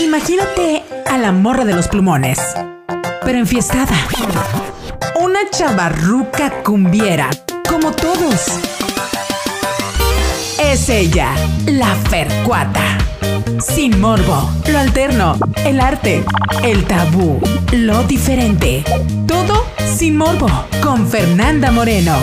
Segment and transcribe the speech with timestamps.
[0.00, 2.38] Imagínate a la morra de los plumones,
[3.22, 3.94] pero enfiestada.
[5.20, 7.28] Una chavarruca cumbiera,
[7.68, 8.46] como todos.
[10.58, 11.34] Es ella,
[11.66, 12.96] la Fercuata.
[13.60, 15.34] Sin morbo, lo alterno,
[15.66, 16.24] el arte,
[16.62, 17.38] el tabú,
[17.72, 18.82] lo diferente.
[19.28, 20.48] Todo sin morbo,
[20.82, 22.16] con Fernanda Moreno.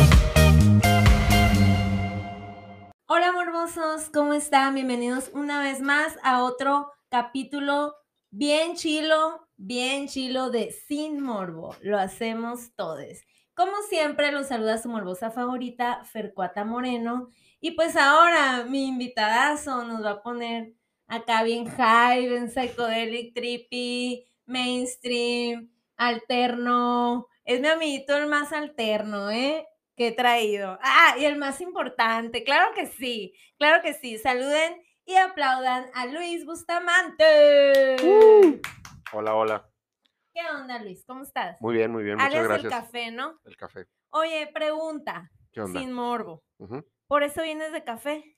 [3.06, 4.74] Hola morbosos, ¿cómo están?
[4.74, 7.96] Bienvenidos una vez más a otro capítulo
[8.30, 11.76] bien chilo, bien chilo de Sin Morbo.
[11.82, 13.24] Lo hacemos todos.
[13.54, 17.30] Como siempre, los saluda su morbosa favorita, Fercuata Moreno.
[17.60, 20.74] Y pues ahora mi invitadazo nos va a poner
[21.08, 27.28] acá bien high, bien psychedelic, trippy, mainstream, alterno.
[27.46, 29.66] Es mi amiguito el más alterno, ¿eh?
[29.96, 30.78] Que he traído.
[30.82, 34.18] Ah, y el más importante, claro que sí, claro que sí.
[34.20, 34.76] Saluden
[35.08, 37.96] y aplaudan a Luis Bustamante.
[38.04, 38.60] Uh.
[39.14, 39.70] Hola, hola.
[40.34, 41.04] ¿Qué onda, Luis?
[41.08, 41.60] ¿Cómo estás?
[41.62, 42.66] Muy bien, muy bien, muchas Alias gracias.
[42.66, 43.40] el café, ¿no?
[43.46, 43.86] El café.
[44.10, 45.80] Oye, pregunta, ¿Qué onda?
[45.80, 46.44] sin morbo.
[47.08, 48.38] ¿Por eso vienes de café?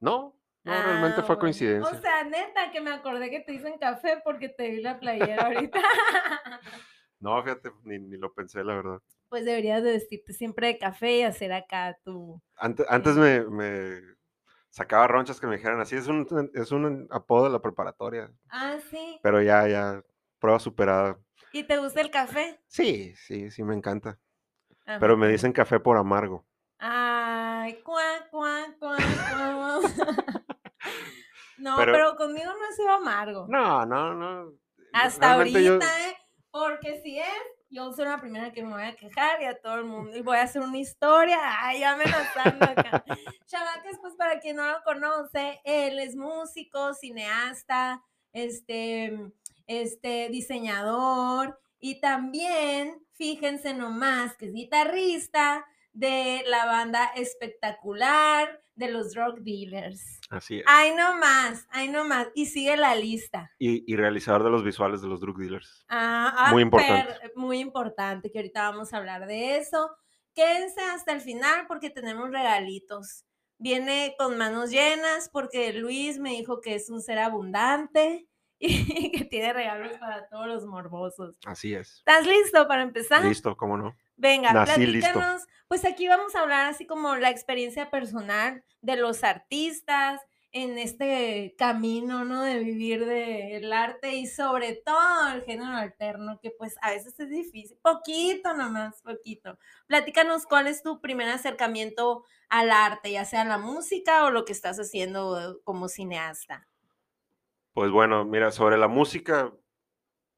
[0.00, 1.40] No, no, realmente Ah, fue bueno.
[1.40, 1.96] coincidencia.
[1.98, 5.46] O sea, neta, que me acordé que te dicen café porque te vi la playera
[5.46, 5.78] ahorita.
[7.18, 8.98] No, fíjate, ni, ni lo pensé, la verdad.
[9.30, 12.42] pues deberías de vestirte siempre de café y hacer acá tu...
[12.56, 14.15] Antes, antes me, me
[14.76, 18.76] sacaba ronchas que me dijeran así, es un, es un apodo de la preparatoria, Ah,
[18.90, 19.18] sí.
[19.22, 20.02] pero ya, ya,
[20.38, 21.18] prueba superada.
[21.50, 22.60] ¿Y te gusta el café?
[22.66, 24.18] Sí, sí, sí, me encanta.
[24.84, 26.46] Ah, Pero me dicen café por amargo.
[26.78, 29.80] Ay, cuá, cuá, cuá, cuá.
[31.58, 33.46] No, Pero- pero, conmigo no es amargo.
[33.48, 34.52] No, no, no.
[34.92, 36.16] Hasta ahorita, yo- ¿eh?
[36.50, 37.26] Porque si es,
[37.76, 40.16] yo soy la primera que me voy a quejar y a todo el mundo.
[40.16, 43.04] Y voy a hacer una historia, ay, amenazando acá.
[43.46, 49.30] Chavacas, pues para quien no lo conoce, él es músico, cineasta, este,
[49.66, 59.12] este, diseñador y también, fíjense nomás, que es guitarrista de la banda espectacular de los
[59.12, 60.15] drug dealers.
[60.30, 60.64] Así es.
[60.66, 62.28] Ay, no más, ay, no más.
[62.34, 63.50] Y sigue la lista.
[63.58, 65.84] Y, y realizador de los visuales de los drug dealers.
[65.88, 67.12] Ah, ah, Muy importante.
[67.20, 69.90] per- muy importante, que ahorita vamos a hablar de eso.
[70.34, 73.24] Quédense hasta el final porque tenemos regalitos.
[73.58, 78.28] Viene con manos llenas porque Luis me dijo que es un ser abundante
[78.58, 81.38] y que tiene regalos para todos los morbosos.
[81.46, 81.98] Así es.
[81.98, 83.24] ¿Estás listo para empezar?
[83.24, 83.96] Listo, ¿cómo no?
[84.16, 85.10] Venga, Nací listo.
[85.12, 85.42] platícanos.
[85.68, 90.20] Pues aquí vamos a hablar así como la experiencia personal de los artistas
[90.52, 92.42] en este camino, ¿no?
[92.42, 97.28] De vivir del arte y sobre todo el género alterno, que pues a veces es
[97.28, 97.76] difícil.
[97.82, 99.58] Poquito nomás, poquito.
[99.86, 104.52] Platícanos cuál es tu primer acercamiento al arte, ya sea la música o lo que
[104.52, 106.66] estás haciendo como cineasta.
[107.74, 109.52] Pues bueno, mira, sobre la música,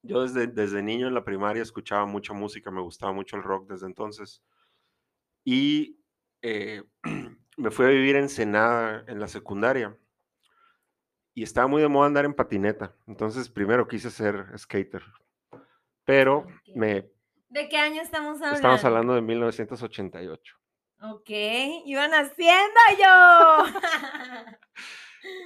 [0.08, 3.68] yo desde, desde niño en la primaria escuchaba mucha música, me gustaba mucho el rock
[3.68, 4.42] desde entonces.
[5.44, 6.00] Y
[6.42, 6.82] eh,
[7.56, 9.96] me fui a vivir en Ensenada en la secundaria.
[11.34, 12.96] Y estaba muy de moda andar en patineta.
[13.06, 15.04] Entonces primero quise ser skater.
[16.04, 17.12] Pero me
[17.48, 18.56] ¿De qué año estamos hablando?
[18.56, 20.56] estamos hablando de 1988.
[21.00, 21.30] Ok,
[21.84, 23.64] iban haciendo yo.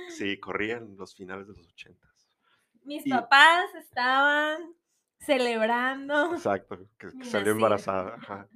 [0.08, 2.11] Sí, corrían los finales de los 80.
[2.84, 4.74] Mis Y- papás estaban
[5.18, 6.34] celebrando.
[6.34, 8.14] Exacto, que, salió embarazada.
[8.16, 8.48] ajá.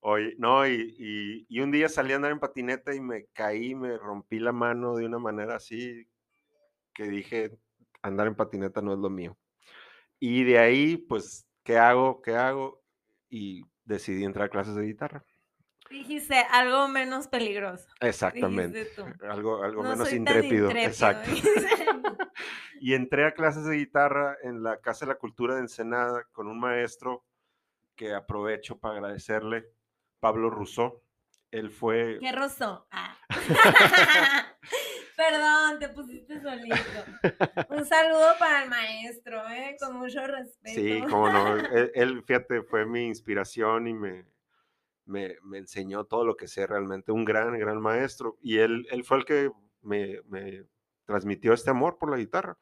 [0.00, 3.74] Oye, no, y, y- y un día salí a andar en patineta y me caí,
[3.74, 6.06] me rompí la mano de una manera así
[6.94, 7.58] que dije,
[8.02, 9.36] andar en patineta no es lo mío.
[10.20, 12.20] Y de ahí, pues, ¿qué hago?
[12.22, 12.82] ¿Qué hago?
[13.28, 15.24] Y decidí entrar a clases de guitarra.
[15.90, 17.86] Dijiste algo menos peligroso.
[18.00, 18.88] Exactamente.
[19.28, 20.66] Algo, algo No menos intrépido.
[20.66, 21.30] intrépido, Exacto.
[21.30, 21.50] dice.
[22.80, 26.46] Y entré a clases de guitarra en la Casa de la Cultura de Ensenada con
[26.46, 27.24] un maestro
[27.96, 29.66] que aprovecho para agradecerle,
[30.20, 31.02] Pablo Rousseau.
[31.50, 32.18] Él fue...
[32.20, 32.86] ¿Qué rozó?
[32.90, 33.16] Ah.
[35.16, 36.76] Perdón, te pusiste solito.
[37.70, 39.76] Un saludo para el maestro, ¿eh?
[39.80, 40.80] Con mucho respeto.
[40.80, 41.56] Sí, cómo no.
[41.56, 44.24] Él, él, fíjate, fue mi inspiración y me,
[45.08, 47.12] me, me enseñó todo lo que sé realmente.
[47.12, 48.36] Un gran, gran maestro.
[48.40, 49.50] Y él, él fue el que
[49.80, 50.64] me, me
[51.04, 52.56] transmitió este amor por la guitarra.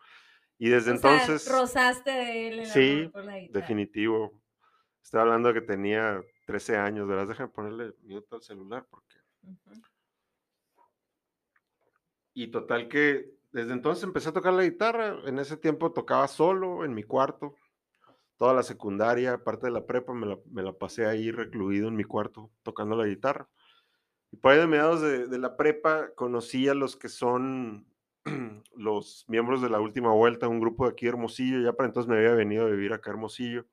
[0.56, 1.50] Y desde O sea, entonces...
[1.50, 3.60] rozaste de él el Sí, amor por la guitarra.
[3.60, 4.40] Definitivo.
[5.02, 7.28] Estaba hablando de que tenía 13 años, ¿verdad?
[7.28, 9.16] Déjame ponerle minuto al celular porque...
[12.32, 15.18] Y total que desde entonces empecé a tocar la guitarra.
[15.26, 17.54] En ese tiempo tocaba solo en mi cuarto.
[18.36, 22.50] Toda la secundaria, aparte de la prepa, me la, pasé ahí recluido en mi cuarto
[22.62, 23.48] tocando la guitarra.
[24.30, 27.86] Y por ahí de mediados de, la prepa conocí a los que son
[28.76, 32.16] los miembros de la última vuelta, un grupo de aquí Hermosillo, ya para entonces me
[32.18, 33.66] había venido a vivir acá Hermosillo,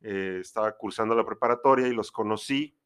[0.00, 2.78] eh, estaba cursando la preparatoria y los conocí,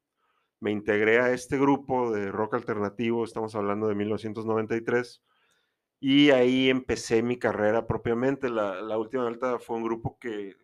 [0.59, 5.21] me integré a este grupo de rock alternativo, estamos hablando de 1993,
[5.99, 8.49] y ahí empecé mi carrera propiamente.
[8.49, 10.57] La, última vuelta fue un grupo que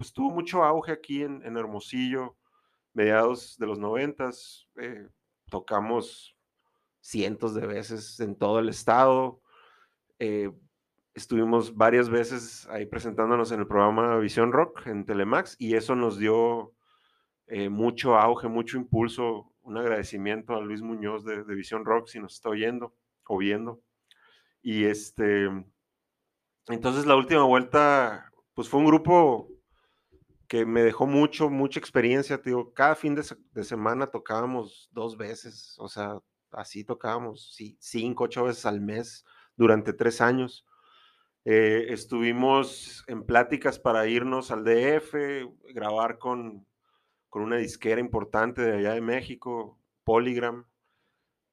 [0.00, 2.34] pues, tuvo mucho auge aquí en, Hermosillo,
[2.94, 5.06] mediados de los noventas, eh,
[5.50, 6.34] tocamos
[7.02, 9.42] cientos de veces en todo el estado.
[10.18, 10.50] Eh,
[11.12, 16.18] estuvimos varias veces ahí presentándonos en el programa Visión Rock en Telemax y eso nos
[16.18, 16.72] dio
[17.46, 19.52] eh, mucho auge, mucho impulso.
[19.60, 22.94] Un agradecimiento a Luis Muñoz de, Visión Rock si nos está oyendo
[23.26, 23.82] o viendo.
[24.62, 25.46] Y este,
[26.68, 29.49] entonces la última vuelta, pues fue un grupo
[30.50, 35.16] que me dejó mucho, mucha experiencia, te digo, cada fin de, de semana tocábamos dos
[35.16, 36.18] veces, o sea,
[36.50, 39.24] así tocábamos, sí, cinco, ocho veces al mes
[39.56, 40.66] durante tres años.
[41.44, 45.14] Eh, estuvimos en pláticas para irnos al DF,
[45.72, 46.66] grabar con,
[47.28, 50.66] con una disquera importante de allá de México, Polygram,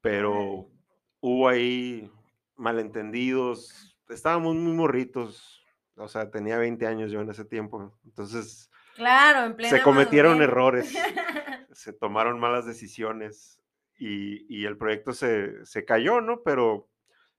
[0.02, 0.72] pero
[1.20, 2.12] hubo ahí
[2.56, 5.64] malentendidos, estábamos muy morritos,
[5.98, 10.94] o sea, tenía 20 años yo en ese tiempo, entonces claro, se cometieron errores,
[11.72, 13.62] se tomaron malas decisiones
[13.98, 16.44] y, el proyecto se, se, cayó, ¿no?
[16.44, 16.90] Pero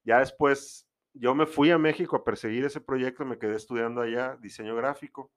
[0.03, 4.37] ya después yo me fui a México a perseguir ese proyecto, me quedé estudiando allá
[4.41, 5.31] diseño gráfico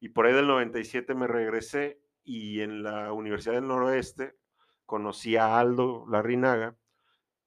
[0.00, 4.36] y por ahí del 97 me regresé y en la Universidad del Noroeste
[4.84, 6.76] conocí a Aldo Larrinaga,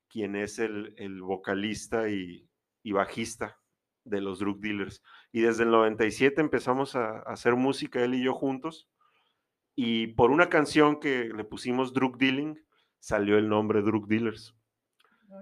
[0.08, 2.50] quien es el, el vocalista y,
[2.82, 3.60] y, bajista
[4.04, 5.04] de los Drug Dealers.
[5.36, 8.88] Y desde el 97 empezamos a, a hacer música él y yo juntos.
[9.76, 12.58] Y por una canción que le pusimos Drug Dealing,
[13.00, 14.56] salió el nombre Drug Dealers.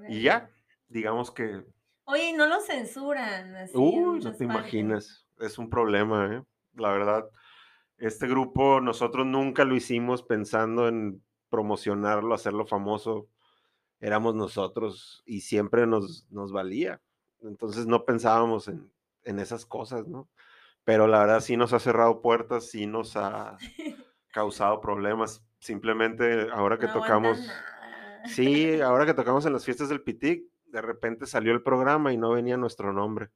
[0.10, 0.50] Y ya,
[0.88, 1.64] digamos que...
[2.06, 3.54] Oye, no lo censuran.
[3.76, 5.28] Uy, no te imaginas.
[5.38, 6.44] Es un problema, ¿eh?
[6.74, 7.30] La verdad.
[8.00, 13.28] Este grupo nosotros nunca lo hicimos pensando en promocionarlo, hacerlo famoso.
[14.00, 17.00] Éramos nosotros y siempre nos, nos valía.
[17.42, 18.92] Entonces no pensábamos en,
[19.24, 20.30] en esas cosas, ¿no?
[20.84, 23.58] Pero la verdad sí nos ha cerrado puertas, sí nos ha
[24.32, 27.40] causado problemas simplemente ahora que tocamos,
[28.26, 32.18] sí, ahora que tocamos en las fiestas del Pitic, de repente salió el programa y
[32.18, 33.30] no venía nuestro nombre.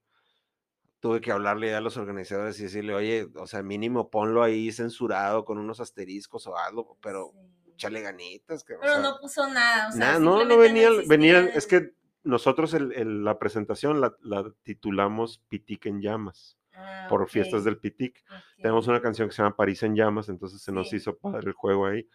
[0.99, 5.45] Tuve que hablarle a los organizadores y decirle, oye, o sea, mínimo ponlo ahí censurado
[5.45, 7.31] con unos asteriscos o algo, pero
[7.77, 8.63] chale ganitas.
[8.63, 9.89] Que, pero no puso nada.
[9.89, 11.93] O sea, no, no venía, venía, es que
[12.27, 16.57] nosotros la presentación la, la, titulamos Pitic en llamas.
[16.77, 18.23] Ah, por fiestas del Pitic.
[18.57, 21.53] Tenemos una canción que se llama París en llamas, entonces se nos hizo padre el
[21.53, 22.07] juego ahí.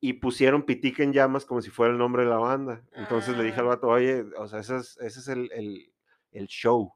[0.00, 2.82] Y pusieron Pitic en llamas como si fuera el nombre de la banda.
[2.92, 3.70] Entonces le dije al ah.
[3.70, 5.92] vato, oye, o sea, ese es, ese es el, el,
[6.30, 6.94] el, show,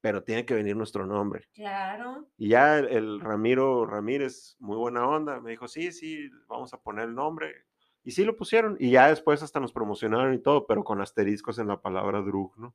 [0.00, 1.46] pero tiene que venir nuestro nombre.
[1.52, 2.26] Claro.
[2.38, 7.08] Y ya el, Ramiro Ramírez, muy buena onda, me dijo, sí, sí, vamos a poner
[7.08, 7.66] el nombre.
[8.04, 8.76] Y sí lo pusieron.
[8.78, 12.52] Y ya después hasta nos promocionaron y todo, pero con asteriscos en la palabra drug,
[12.58, 12.74] ¿no?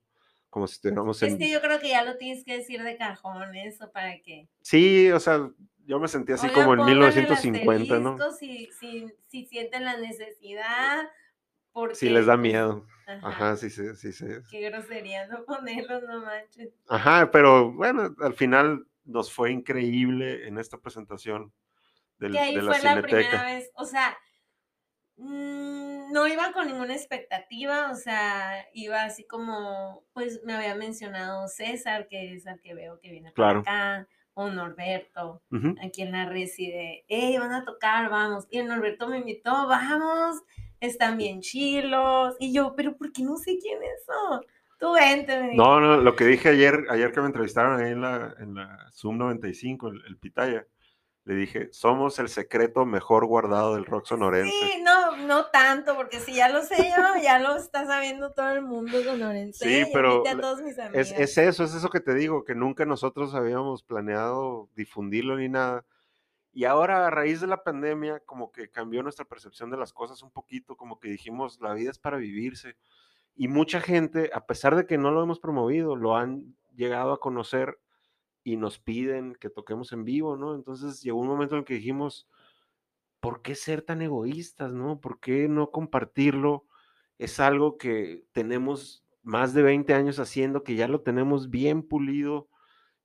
[0.49, 1.33] como si estuviéramos en...
[1.33, 4.47] Es que yo creo que ya lo tienes que decir de cajón eso para que...
[4.61, 5.49] Sí, o sea,
[5.85, 8.17] yo me sentí así como en 1950, ¿no?
[8.31, 11.09] Si, si, si sienten la necesidad,
[11.71, 11.95] porque...
[11.95, 12.85] Si les da miedo.
[13.23, 14.25] Ajá, sí, sí, sí, sí.
[14.49, 16.73] Qué grosería no ponerlo, no manches.
[16.87, 21.51] Ajá, pero bueno, al final nos fue increíble en esta presentación
[22.19, 24.15] del, que ahí de la fue la primera vez, o sea,
[25.21, 32.07] no iba con ninguna expectativa, o sea, iba así como, pues me había mencionado César,
[32.07, 35.41] que es el que veo que viene por acá, o Norberto,
[35.83, 40.41] aquí en la reside, hey, van a tocar, vamos, y el Norberto me invitó, vamos,
[40.79, 44.41] están bien chilos, y yo, pero ¿por qué no sé quién es eso?
[44.79, 45.53] Tú vente.
[45.55, 48.89] No, no, lo que dije ayer, ayer que me entrevistaron ahí en la, en la
[48.93, 50.65] Zoom 95, el, el Pitaya,
[51.25, 54.51] le dije, somos el secreto mejor guardado del rock sonorense.
[54.51, 58.49] Sí, no, no tanto, porque si ya lo sé yo, ya lo está sabiendo todo
[58.49, 59.63] el mundo sonorense.
[59.63, 60.23] Sí, pero
[60.93, 65.49] es, es, eso, es eso que te digo, que nunca nosotros habíamos planeado difundirlo ni
[65.49, 65.85] nada.
[66.51, 70.23] Y ahora a raíz de la pandemia, como que cambió nuestra percepción de las cosas
[70.23, 72.75] un poquito, como que dijimos, la vida es para vivirse.
[73.35, 77.19] Y mucha gente, a pesar de que no lo hemos promovido, lo han llegado a
[77.19, 77.77] conocer
[78.43, 80.55] y nos piden que toquemos en vivo, ¿no?
[80.55, 82.27] Entonces llegó un momento en que dijimos,
[83.19, 84.99] ¿por qué ser tan egoístas, no?
[85.01, 86.65] ¿Por qué no compartirlo?
[87.17, 92.49] Es algo que tenemos más de 20 años haciendo, que ya lo tenemos bien pulido,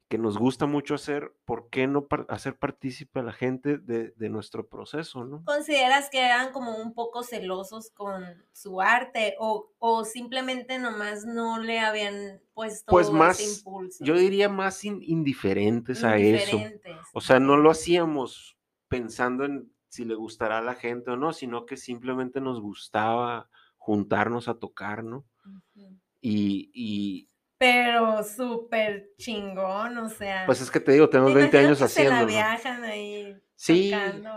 [0.09, 4.11] que nos gusta mucho hacer, ¿por qué no par- hacer partícipe a la gente de,
[4.11, 5.43] de nuestro proceso, ¿no?
[5.45, 11.59] ¿Consideras que eran como un poco celosos con su arte o, o simplemente nomás no
[11.59, 14.05] le habían puesto Pues ese más, impulso?
[14.05, 16.61] yo diría más in- indiferentes a eso.
[17.15, 18.57] O sea, no lo hacíamos
[18.89, 23.49] pensando en si le gustará a la gente o no, sino que simplemente nos gustaba
[23.79, 25.25] juntarnos a tocar, ¿no?
[26.21, 27.29] Y, y,
[27.65, 30.45] Pero súper chingón, o sea.
[30.47, 32.27] pues es que te digo, tenemos 20 imagino años que se la haciendo.
[32.27, 33.91] viajan ahí Sí,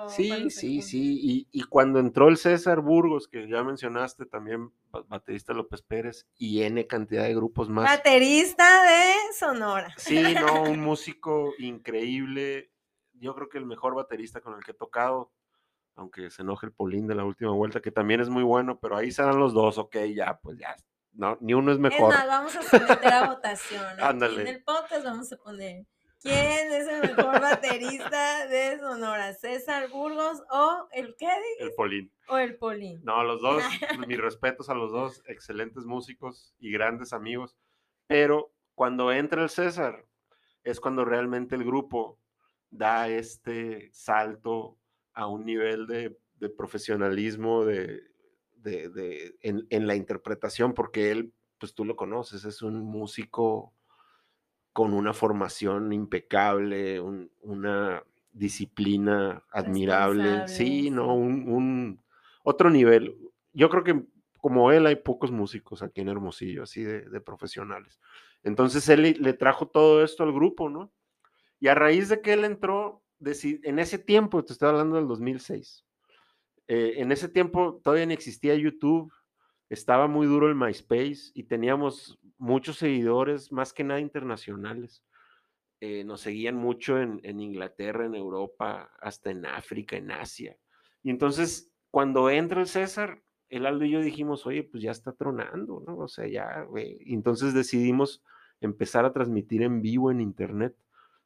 [0.07, 0.83] sí, se sí, juntan.
[0.83, 1.19] sí.
[1.21, 6.25] Y, y cuando entró el César Burgos, que ya mencionaste, también ba- baterista López Pérez,
[6.37, 7.83] y N cantidad de grupos más.
[7.85, 9.93] Baterista de Sonora.
[9.97, 12.71] Sí, no, un músico increíble.
[13.19, 15.33] Yo creo que el mejor baterista con el que he tocado,
[15.95, 18.95] aunque se enoje el Polín de la última vuelta, que también es muy bueno, pero
[18.95, 20.75] ahí serán los dos, ok, ya, pues ya.
[21.17, 22.13] No, ni uno es Es mejor.
[22.13, 23.83] más, vamos a someter a votación.
[23.99, 24.41] Ándale.
[24.43, 25.85] en el podcast vamos a poner
[26.21, 31.27] quién es el mejor baterista de Sonora, César Burgos o el qué
[31.59, 32.11] El Polín.
[32.27, 33.01] o el Polín.
[33.03, 33.63] No, los dos,
[34.07, 37.57] mis respetos a los dos, excelentes músicos y grandes amigos.
[38.05, 40.05] Pero cuando entra el César,
[40.63, 42.19] es cuando realmente el grupo
[42.69, 44.77] da este salto
[45.13, 48.01] a un nivel de, de profesionalismo de,
[48.57, 53.73] de- de- en, en la interpretación, porque él, pues tú lo conoces, es un músico
[54.73, 60.47] con una formación impecable, un- una disciplina admirable.
[60.47, 62.03] Sí, no, un, un-
[62.43, 63.17] otro nivel.
[63.53, 64.05] Yo creo que
[64.39, 67.99] como él hay pocos músicos aquí en Hermosillo, así de, de profesionales.
[68.43, 70.93] Entonces él le, le trajo todo esto al grupo, ¿no?
[71.59, 75.86] Y a raíz de que él entró, en ese tiempo, te estoy hablando del 2006,
[76.67, 79.11] eh, en ese tiempo todavía no existía YouTube,
[79.69, 85.03] estaba muy duro el MySpace y teníamos muchos seguidores, más que nada internacionales.
[85.79, 90.57] Eh, nos seguían mucho en, en Inglaterra, en Europa, hasta en África, en Asia.
[91.03, 95.13] Y entonces, cuando entra el César, el Aldo y yo dijimos, oye, pues ya está
[95.13, 95.97] tronando, ¿no?
[95.99, 96.97] O sea, ya, güey.
[97.05, 98.23] Entonces decidimos
[98.61, 100.75] empezar a transmitir en vivo en Internet.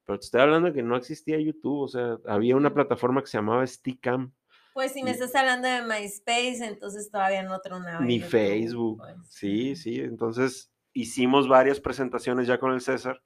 [0.06, 3.28] Pero te estoy hablando de que no existía YouTube, o sea, había una plataforma que
[3.28, 4.34] se llamaba Steadicam,
[4.74, 8.04] Pues si me estás hablando de MySpace, entonces todavía no tronaba.
[8.06, 9.00] ni Facebook.
[9.00, 9.16] pues.
[9.30, 10.00] Sí, sí.
[10.00, 13.22] Entonces hicimos varias presentaciones ya con el César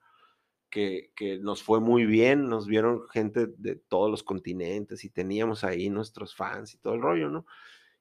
[0.70, 2.50] que, que nos fue muy bien.
[2.50, 7.02] Nos vieron gente de todos los continentes y teníamos ahí nuestros fans y todo el
[7.02, 7.46] rollo, ¿no?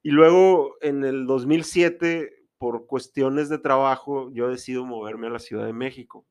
[0.02, 5.64] Y luego en el 2007, por cuestiones de trabajo, yo decido moverme a la Ciudad
[5.64, 6.26] de México.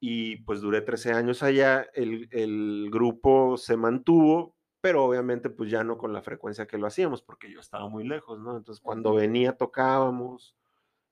[0.00, 1.86] Y pues duré 13 años allá.
[1.94, 4.56] El, el grupo se mantuvo,
[4.88, 8.08] pero obviamente pues ya no con la frecuencia que lo hacíamos, porque yo estaba muy
[8.08, 8.56] lejos, ¿no?
[8.56, 10.56] Entonces cuando venía tocábamos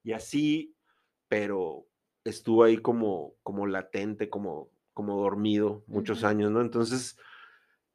[0.03, 0.75] y así,
[1.29, 1.87] pero
[2.25, 6.63] estuvo ahí como, como latente, como, como dormido muchos años, ¿no?
[6.63, 7.19] Entonces,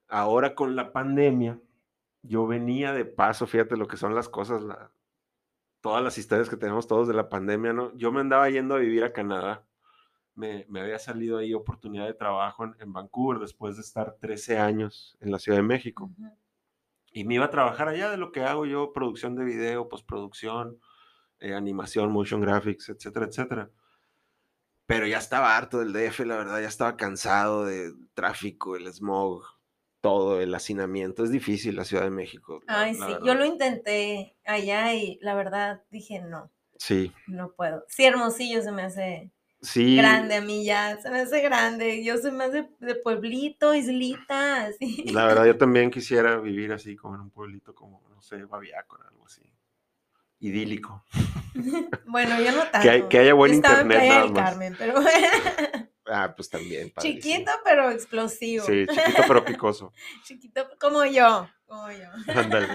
[0.07, 1.59] ahora con la pandemia,
[2.21, 4.91] yo venía de paso, fíjate lo que son las cosas, la-
[5.81, 7.91] todas las historias que tenemos todos de la pandemia, ¿no?
[7.97, 9.67] Yo me andaba yendo a vivir a Canadá.
[10.33, 14.57] Me, me había salido ahí oportunidad de trabajo en, en Vancouver después de estar 13
[14.57, 16.09] años en la Ciudad de México.
[17.13, 20.79] Y me iba a trabajar allá de lo que hago yo, producción de video, postproducción,
[21.39, 23.69] eh, animación, motion graphics, etcétera, etcétera.
[24.85, 29.43] Pero ya estaba harto del DF, la verdad, ya estaba cansado del tráfico, el smog,
[30.01, 31.23] todo, el hacinamiento.
[31.23, 32.61] Es difícil la Ciudad de México.
[32.67, 33.25] la- Ay, la sí, verdad.
[33.27, 37.85] yo lo intenté allá y la verdad dije no, Sí, no puedo.
[37.87, 39.31] Sí, Hermosillo se me hace
[39.61, 39.95] sí.
[39.97, 42.03] grande a mí ya, se me hace grande.
[42.03, 45.03] Yo soy más de, de pueblito, islita, así.
[45.11, 49.07] La verdad, yo también quisiera vivir así, como en un pueblito como, no sé, Babiácora,
[49.09, 49.41] algo así.
[50.39, 51.03] Idílico.
[52.05, 52.79] Bueno, yo no tanto.
[52.81, 54.49] Que, hay- que haya buen Yo estaba en internet nada más.
[54.51, 54.95] Carmen, pero
[56.05, 56.91] Ah, pues también.
[56.91, 57.21] padrísimo.
[57.21, 58.65] chiquito pero explosivo.
[58.65, 59.93] Sí, chiquito pero picoso.
[60.23, 62.07] Chiquito como yo, como yo.
[62.33, 62.67] Ándale.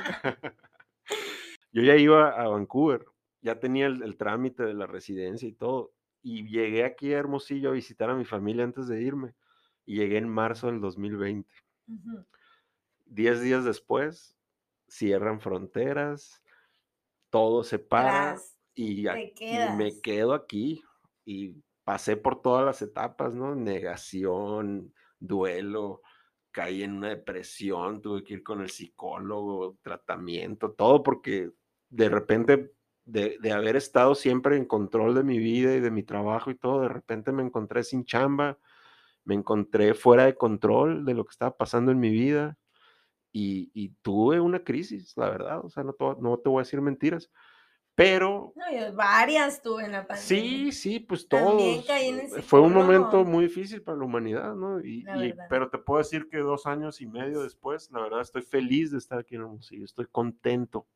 [1.73, 3.05] Yo ya iba a Vancouver,
[3.43, 5.93] ya tenía el, el trámite de la residencia y todo,
[6.29, 9.37] y llegué aquí a Hermosillo a visitar a mi familia antes de irme,
[9.85, 11.55] y llegué en marzo del 2020.
[11.87, 12.27] Ujú.
[13.05, 14.37] Diez días después,
[14.89, 16.43] cierran fronteras,
[17.31, 20.83] todo se para, Tras, y, a- te y me quedo aquí,
[21.25, 23.55] y pasé por todas las etapas, ¿no?
[23.55, 26.03] Negación, duelo,
[26.51, 31.53] caí en una depresión, tuve que ir con el psicólogo, tratamiento, todo porque
[31.89, 32.76] de repente,
[33.07, 36.57] de, de haber estado siempre en control de mi vida y de mi trabajo y
[36.57, 38.59] todo, de repente me encontré sin chamba,
[39.25, 42.59] me encontré fuera de control de lo que estaba pasando en mi vida
[43.33, 46.61] y, y tuve una crisis, la verdad, o sea, no te, voy- no te voy
[46.61, 47.31] a decir mentiras.
[47.95, 50.67] Pero No, varias tuve en la pandemia.
[50.67, 54.81] sí, sí, pues el eh, Fue un momento muy difícil para la humanidad, ¿no?
[54.81, 55.05] Y,
[55.49, 58.99] pero te puedo decir que dos años y medio después, la verdad, estoy feliz de
[58.99, 60.87] estar aquí en Hermosillo, estoy contento.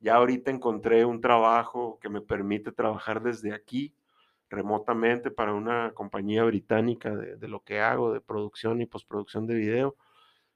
[0.00, 3.94] Ya ahorita encontré un trabajo que me permite trabajar desde aquí
[4.48, 9.96] remotamente para una compañía británica de, lo que hago, de producción y postproducción de video.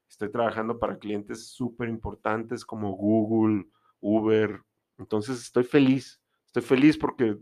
[0.09, 3.67] Estoy trabajando para clientes súper importantes como Google,
[3.99, 4.61] Uber.
[4.97, 7.37] Entonces estoy feliz, estoy feliz porque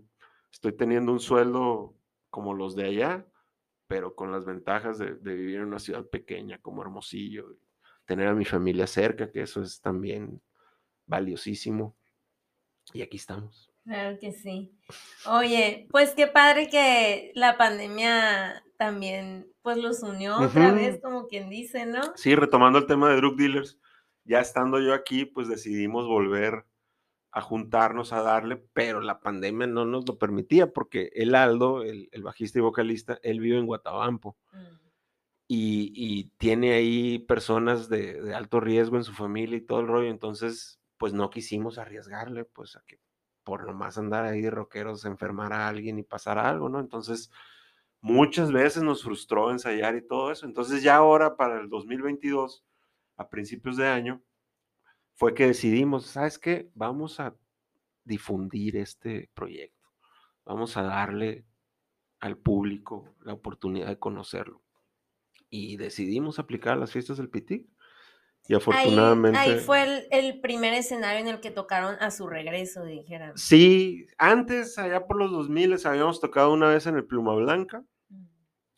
[0.51, 1.95] estoy teniendo un sueldo
[2.29, 3.25] como los de allá,
[3.87, 7.55] pero con las ventajas de vivir en una ciudad pequeña como Hermosillo,
[8.05, 10.41] tener a mi familia cerca, que eso es también
[11.11, 11.95] valiosísimo.
[12.93, 13.69] Y aquí estamos.
[13.83, 14.71] Claro que sí.
[15.27, 20.75] Oye, pues qué padre que la pandemia también pues los unió otra Ujú.
[20.75, 22.01] vez, como quien dice, ¿no?
[22.15, 23.79] Sí, retomando el tema de drug dealers,
[24.23, 26.65] ya estando yo aquí, pues decidimos volver
[27.31, 32.09] a juntarnos a darle, pero la pandemia no nos lo permitía porque el Aldo, el,
[32.11, 34.75] el bajista y vocalista, él vive en Guatabampo Mm.
[35.47, 39.87] y, y tiene ahí personas de, de alto riesgo en su familia y todo el
[39.87, 42.99] rollo, entonces pues no quisimos arriesgarle, pues a que
[43.43, 46.79] por nomás andar ahí de rockeros enfermara alguien y pasara algo, ¿no?
[46.79, 47.31] Entonces
[48.01, 52.63] muchas veces nos frustró ensayar y todo eso, entonces ya ahora para el 2022,
[53.17, 54.21] a principios de año,
[55.15, 56.69] fue que decidimos, ¿sabes qué?
[56.75, 57.35] Vamos a
[58.03, 59.89] difundir este proyecto,
[60.45, 61.47] vamos a darle
[62.19, 64.61] al público la oportunidad de conocerlo.
[65.49, 67.67] Y decidimos aplicar a las fiestas del Pitic.
[68.47, 69.37] Y Ahí, afortunadamente...
[69.39, 73.37] ahí fue el, el primer escenario en el que tocaron a su regreso, dijeran.
[73.37, 78.25] Sí, antes, allá por los 2000, habíamos tocado una vez en el Pluma Blanca Mm.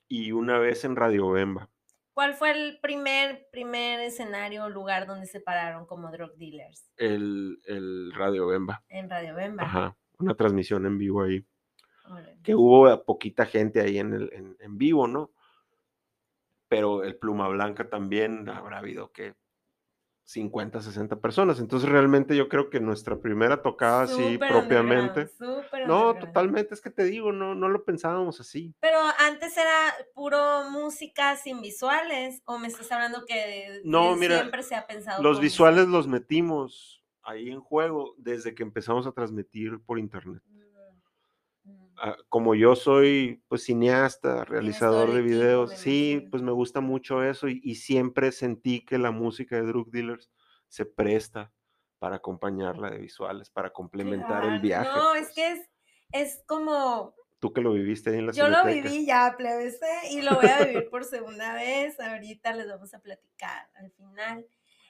[0.10, 1.70] y una vez en Radio Bemba.
[2.14, 6.92] ¿Cuál fue el primer, primer escenario o lugar donde se pararon como drug dealers?
[6.98, 8.84] El, el Radio Bemba.
[8.90, 9.64] En Radio Bemba.
[9.64, 11.44] Ajá, una transmisión en vivo ahí.
[12.44, 15.32] Que hubo poquita gente ahí en, el, en, en vivo, ¿no?
[16.68, 19.34] Pero el Pluma Blanca también habrá habido que
[20.26, 21.60] 50, 60 personas.
[21.60, 25.30] Entonces realmente yo creo que nuestra primera tocada así propiamente.
[25.88, 28.74] No, totalmente, es que te digo, no, no lo pensábamos así.
[28.80, 34.64] Pero antes era puro música sin visuales, o me estás hablando que No, mira, siempre
[34.64, 39.80] se ha pensado Los visuales los metimos ahí en juego desde que empezamos a transmitir
[39.86, 40.42] por internet.
[40.46, 40.63] Mm,
[42.30, 47.48] como yo soy pues cineasta, realizador de videos, me sí, pues me gusta mucho eso
[47.48, 50.32] y, y siempre sentí que la música de Drug Dealers
[50.68, 51.52] se presta
[52.00, 54.90] para acompañarla de visuales, para complementar el viaje.
[54.90, 55.36] No, es pues.
[55.36, 55.70] que es,
[56.12, 60.12] es como Tú que lo viviste ahí en la Yo lo viví ya, plebes, ¿eh?
[60.12, 62.00] y lo voy a vivir por segunda vez.
[62.00, 64.48] Ahorita les vamos a platicar al final.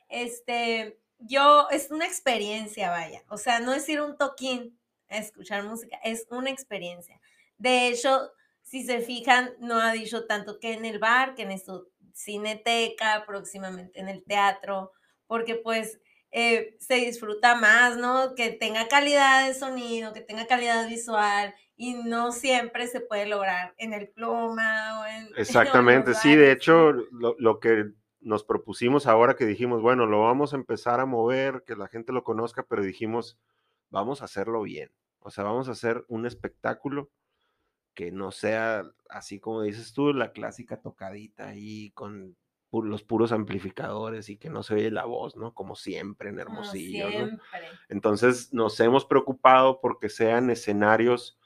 [0.07, 3.23] Este, yo, es una experiencia, vaya.
[3.29, 4.77] O sea, no es ir a un toquín
[5.13, 7.19] a escuchar música, es una experiencia.
[7.57, 11.51] De hecho, si se fijan, no ha dicho tanto que en el bar, que en
[11.51, 14.91] esto cineteca, próximamente en el teatro,
[15.27, 15.99] porque pues
[16.31, 18.33] eh, se disfruta más, ¿no?
[18.35, 23.73] Que tenga calidad de sonido, que tenga calidad visual y no siempre se puede lograr
[23.77, 25.29] en el pluma o en...
[25.37, 30.53] Exactamente, sí, de hecho, lo, lo que nos propusimos ahora que dijimos, bueno, lo vamos
[30.53, 33.37] a empezar a mover, que la gente lo conozca, pero dijimos,
[33.89, 34.91] vamos a hacerlo bien.
[35.25, 37.09] O sea, vamos a hacer un espectáculo
[37.93, 42.35] que no sea así como dices tú, la clásica tocadita ahí con
[42.71, 45.53] pu- los puros amplificadores y que no se oye la voz, ¿no?
[45.53, 47.11] Como siempre en Hermosillo, ¿no?
[47.11, 47.39] siempre.
[47.89, 51.37] Entonces nos hemos preocupado porque sean escenarios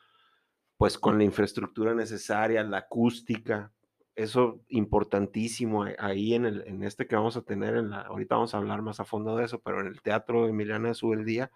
[0.77, 3.73] pues con la infraestructura necesaria, la acústica,
[4.15, 8.53] eso importantísimo ahí en, el, en este que vamos a tener, en la, ahorita vamos
[8.53, 11.51] a hablar más a fondo de eso, pero en el Teatro Emiliana de Subeldía,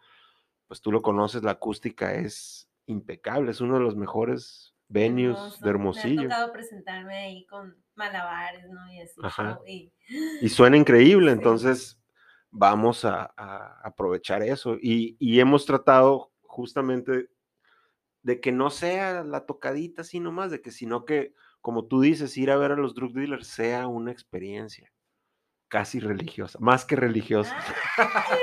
[0.71, 5.63] pues tú lo conoces, la acústica es impecable, es uno de los mejores venues Hermoso.
[5.65, 6.21] de Hermosillo.
[6.29, 8.89] Me ha tocado presentarme ahí con malabares, ¿no?
[8.93, 9.19] Y así.
[9.21, 9.59] Ajá.
[9.67, 9.91] y-
[10.39, 11.37] y suena increíble, Sí.
[11.37, 11.99] entonces
[12.51, 14.77] vamos a, a aprovechar eso.
[14.81, 17.27] Y, y hemos tratado justamente
[18.21, 22.37] de que no sea la tocadita así nomás, de que sino que, como tú dices,
[22.37, 24.89] ir a ver a los drug dealers sea una experiencia
[25.67, 27.57] casi religiosa, más que religiosa.
[27.97, 28.37] Ay,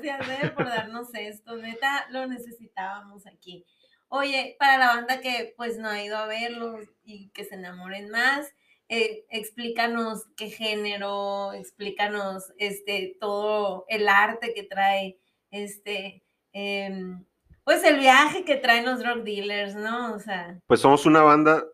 [0.00, 3.64] gracias eh, por darnos esto, neta, lo necesitábamos aquí.
[4.08, 8.10] Oye, para la banda que pues no ha ido a verlos y que se enamoren
[8.10, 8.54] más,
[8.88, 15.18] eh, explícanos qué género, explícanos este todo el arte que trae
[15.50, 17.24] este em,
[17.64, 20.14] pues el viaje que traen los drug dealers, ¿no?
[20.14, 21.64] O sea, Pues somos una banda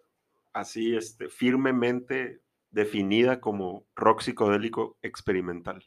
[0.53, 5.85] así, este, firmemente definida como rock psicodélico experimental.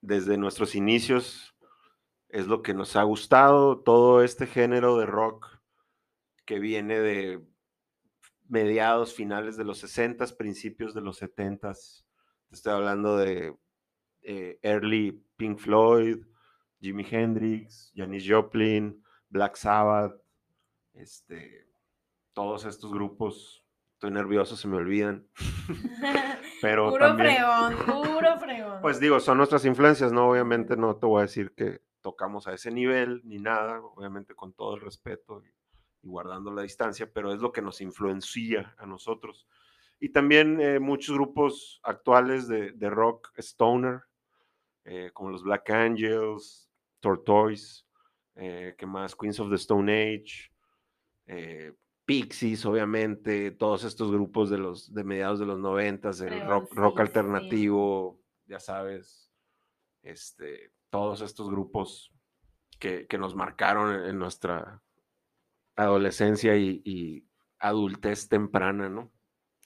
[0.00, 1.54] Desde nuestros inicios
[2.28, 5.58] es lo que nos ha gustado, todo este género de rock
[6.44, 7.44] que viene de
[8.48, 11.72] mediados, finales de los 60, principios de los 70.
[12.50, 13.56] Estoy hablando de
[14.22, 16.24] eh, early Pink Floyd,
[16.80, 20.20] Jimi Hendrix, Janis Joplin, Black Sabbath,
[20.94, 21.68] este,
[22.32, 23.64] todos estos grupos.
[23.98, 25.26] Estoy nervioso, se me olvidan.
[26.62, 28.80] Pero puro también, fregón, puro fregón.
[28.80, 30.30] Pues digo, son nuestras influencias, ¿no?
[30.30, 34.52] Obviamente no te voy a decir que tocamos a ese nivel ni nada, obviamente con
[34.52, 35.48] todo el respeto y,
[36.06, 39.48] y guardando la distancia, pero es lo que nos influencia a nosotros.
[39.98, 44.02] Y también eh, muchos grupos actuales de, de rock stoner,
[44.84, 47.84] eh, como los Black Angels, Tortoise,
[48.36, 49.16] eh, que más?
[49.16, 50.52] Queens of the Stone Age,
[51.26, 51.72] eh,
[52.08, 57.00] Pixies, obviamente, todos estos grupos de los de mediados de los noventas, del rock, rock
[57.00, 59.30] alternativo, ya sabes,
[60.02, 62.10] este, todos estos grupos
[62.78, 64.82] que, que nos marcaron en nuestra
[65.76, 69.12] adolescencia y, y adultez temprana, ¿no?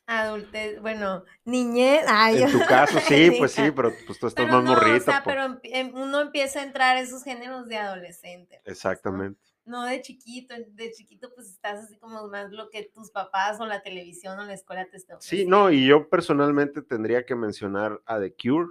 [0.07, 2.05] Adultez, bueno, niñez.
[2.09, 4.97] Ay, en tu caso, sí, pues sí, pero pues tú estás pero más no, morrita.
[4.97, 8.61] O sea, pero em, uno empieza a entrar a esos géneros de adolescente.
[8.65, 9.52] pues, ¿no?
[9.65, 13.67] No de chiquito, de chiquito pues estás así como más lo que tus papás o
[13.67, 18.01] la televisión o la escuela te están Sí, no, y yo personalmente tendría que mencionar
[18.07, 18.71] a The Cure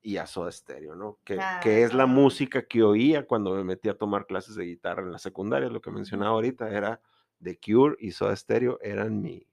[0.00, 1.18] y a Soda Stereo, ¿no?
[1.24, 5.02] Que, que es la música que oía cuando me metí a tomar clases de guitarra
[5.02, 7.00] en la secundaria, lo que mencionaba ahorita era
[7.42, 9.46] The Cure y Soda Stereo eran mi...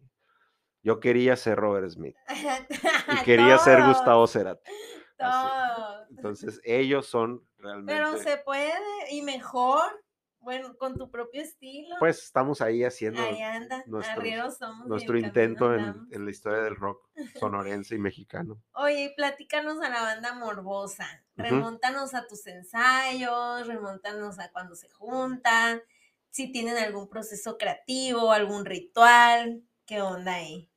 [0.81, 4.71] Yo quería ser Robert Smith y quería ser Gustavo Cerati.
[5.17, 6.09] todos.
[6.11, 7.93] Entonces ellos son realmente...
[7.93, 8.71] Pero se puede
[9.09, 10.04] y mejor,
[10.45, 11.95] bueno, con tu propio estilo.
[11.99, 14.87] Pues estamos ahí haciendo Ahí anda, arrieros somos.
[14.87, 18.61] nuestro intento en, en la historia del rock sonorense y mexicano.
[18.73, 21.25] Oye, platícanos a la banda morbosa.
[21.37, 21.47] Ujú.
[21.49, 25.81] Remóntanos a tus ensayos, remóntanos a cuando se juntan,
[26.29, 30.69] si tienen algún proceso creativo, algún ritual, ¿qué onda ahí?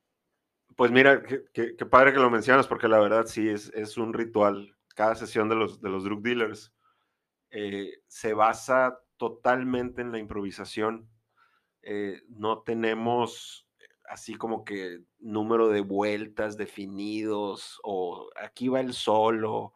[0.75, 1.21] Pues mira,
[1.53, 4.75] qué padre que lo mencionas, porque la verdad sí es, es un ritual.
[4.95, 6.73] Cada sesión de los, de los drug dealers
[7.51, 11.07] eh, se basa totalmente en la improvisación.
[11.83, 13.67] Eh, no tenemos
[14.09, 19.73] así como que número de vueltas definidos, o aquí va el solo,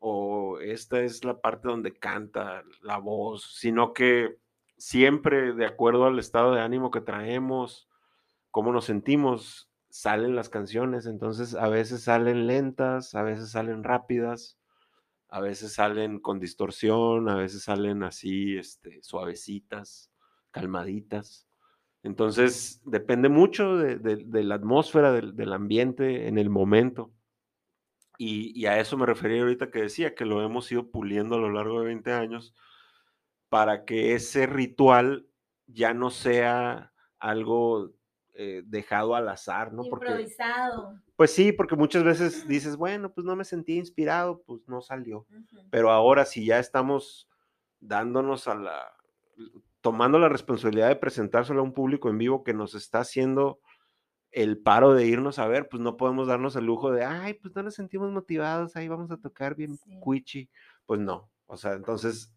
[0.00, 4.36] o esta es la parte donde canta la voz, sino que
[4.76, 7.88] siempre de acuerdo al estado de ánimo que traemos,
[8.50, 11.06] cómo nos sentimos, salen las canciones.
[11.06, 14.57] Entonces, a veces salen lentas, a veces salen rápidas,
[15.28, 20.10] a veces salen con distorsión, a veces salen así, este, suavecitas,
[20.50, 21.46] calmaditas.
[22.02, 27.12] Entonces, depende mucho de, la atmósfera, del, del ambiente, en el momento.
[28.16, 31.38] Y, y a eso me refería ahorita que decía, que lo hemos ido puliendo a
[31.38, 32.54] lo largo de 20 años
[33.48, 35.28] para que ese ritual
[35.66, 37.92] ya no sea algo
[38.40, 39.82] eh, dejado al azar, ¿no?
[39.90, 40.94] Porque, Improvisado.
[41.16, 45.26] pues sí, porque muchas veces dices, bueno, pues no me sentí inspirado, pues no salió.
[45.28, 45.66] Ujú.
[45.70, 47.28] Pero ahora si ya estamos
[47.80, 48.92] dándonos a la,
[49.80, 53.58] tomando la responsabilidad de presentárselo a un público en vivo que nos está haciendo
[54.30, 57.52] el paro de irnos a ver, pues no podemos darnos el lujo de, ay, pues
[57.56, 59.98] no nos sentimos motivados, ahí vamos a tocar bien Sí.
[59.98, 60.48] cuichi.
[60.86, 62.32] Pues no, o sea, entonces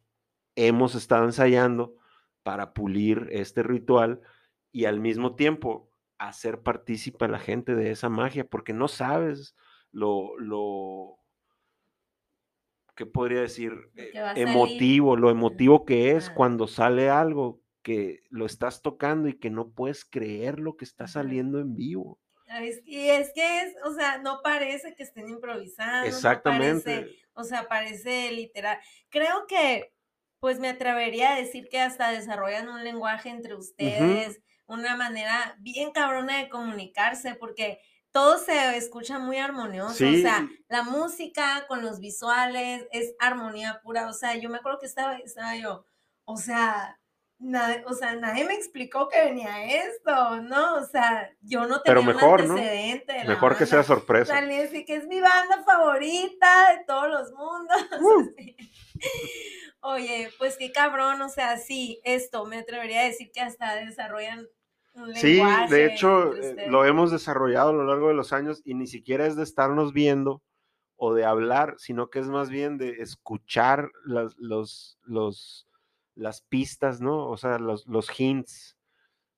[0.56, 1.96] hemos estado ensayando
[2.42, 4.22] para pulir este ritual
[4.72, 5.90] y al mismo tiempo
[6.29, 9.55] hacer partícipe a la gente de esa magia, porque no sabes
[9.91, 11.17] lo, lo,
[12.95, 13.73] ¿qué podría decir?
[13.95, 16.34] Eh, emotivo, lo emotivo que es Ah.
[16.36, 21.07] cuando sale algo que lo estás tocando y que no puedes creer lo que está
[21.07, 22.19] saliendo en vivo.
[22.86, 26.01] Y es que es, o sea, no parece que estén improvisando.
[26.01, 26.95] no Exactamente.
[27.01, 28.77] parece- o sea, parece literal.
[29.10, 29.93] Creo que,
[30.41, 34.41] pues me atrevería a decir que hasta desarrollan un lenguaje entre ustedes,
[34.73, 37.79] una manera bien cabrona de comunicarse, porque
[38.12, 40.05] todo se escucha muy armonioso.
[40.05, 44.07] O sea, la música con los visuales es armonía pura.
[44.07, 45.86] O sea, yo me acuerdo que estaba, estaba yo,
[46.25, 46.99] o sea,
[47.39, 50.75] nadie, o sea, nadie me explicó que venía esto, ¿no?
[50.75, 52.53] O sea, yo no tenía Pero mejor, un ¿no?
[52.55, 54.34] antecedente de la mejor que sea sorpresa.
[54.36, 57.77] Salí así que es mi banda favorita de todos los mundos.
[58.01, 58.29] Uh.
[59.84, 64.47] Oye, pues qué cabrón, o sea, sí, esto me atrevería a decir que hasta desarrollan
[65.15, 68.88] Sí, de hecho, eh, lo hemos desarrollado a lo largo de los años y ni
[68.88, 70.41] siquiera es de estarnos viendo
[70.97, 75.67] o de hablar, sino que es más bien de escuchar las, los, los,
[76.15, 77.27] las pistas, ¿no?
[77.27, 78.77] O sea, los, los hints.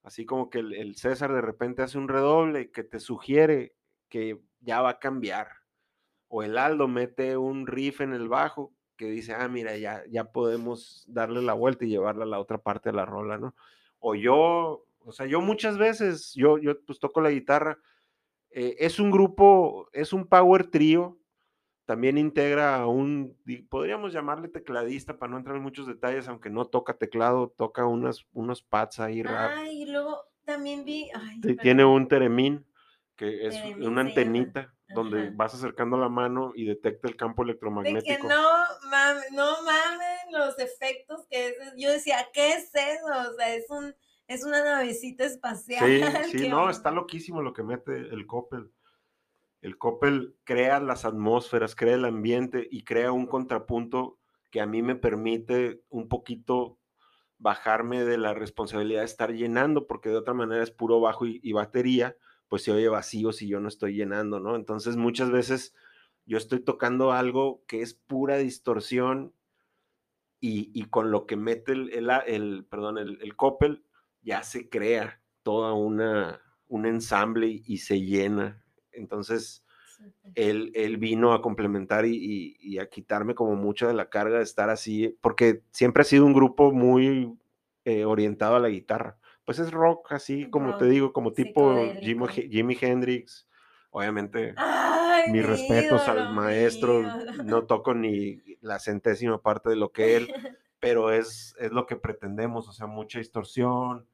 [0.03, 3.73] Así como que el, el César de repente hace un redoble que te sugiere
[4.09, 5.49] que ya va a cambiar.
[6.27, 10.25] O el Aldo mete un riff en el bajo que dice, ah, mira, ya, ya
[10.31, 13.55] podemos darle la vuelta y llevarla a la otra parte de la rola, ¿no?
[13.99, 17.77] O yo, o sea, yo muchas veces, yo, yo pues toco la guitarra,
[18.49, 21.19] eh, es un grupo, es un power trío,
[21.85, 23.37] también integra a un,
[23.69, 28.25] podríamos llamarle tecladista para no entrar en muchos detalles, aunque no toca teclado, toca unas,
[28.31, 29.23] unos pads ahí.
[29.27, 31.09] Ah, y luego también vi...
[31.61, 32.65] tiene un teremín,
[33.15, 38.13] que es una antenita donde vas acercando la mano y detecta el campo electromagnético.
[38.13, 41.55] De que no mames, no mames los efectos que es.
[41.77, 43.31] Yo decía, ¿qué es eso?
[43.31, 43.95] O sea, es un
[44.27, 45.85] es una navecita espacial.
[46.25, 48.71] Sí, sí, no, está loquísimo lo que mete el Coppel.
[49.61, 54.19] El Coppel crea las atmósferas, crea el ambiente y crea un contrapunto
[54.51, 56.77] que a mí me permite un poquito
[57.37, 61.39] bajarme de la responsabilidad de estar llenando, porque de otra manera es puro bajo y,
[61.41, 62.15] y batería
[62.53, 64.55] pues se oye vacío si yo no estoy llenando, ¿no?
[64.55, 65.73] Entonces muchas veces
[66.27, 69.33] yo estoy tocando algo que es pura distorsión
[70.39, 71.89] y, con lo que mete el,
[72.27, 73.83] el, perdón, el, el Coppel
[74.23, 78.63] ya se crea toda una, un ensamble y, se llena.
[78.91, 79.65] Entonces,
[80.35, 84.69] él, él, vino a complementar y, a quitarme como mucha de la carga de estar
[84.69, 87.37] así, porque siempre ha sido un grupo muy
[87.85, 92.77] eh, orientado a la guitarra pues es rock, así como te digo, como tipo Jimi,
[92.79, 93.47] Hendrix.
[93.91, 94.55] Obviamente,
[95.31, 97.03] mis respetos al maestro,
[97.43, 100.27] no toco ni la centésima parte de lo que él,
[100.79, 104.07] pero es, es lo que pretendemos, o sea, mucha distorsión,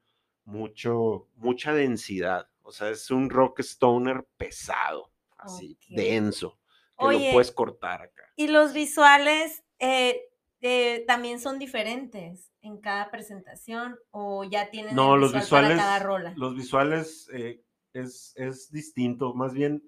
[0.44, 6.58] mucho, mucha densidad, o sea, es un rock stoner pesado, así, denso,
[6.98, 8.24] que lo puedes cortar acá.
[8.36, 10.20] Y los visuales eh,
[10.60, 15.98] eh, también son diferentes en cada presentación o ya tienen no, los visuales, para cada
[16.00, 16.34] rola?
[16.36, 19.82] Los visuales eh, es, es, distinto, más bien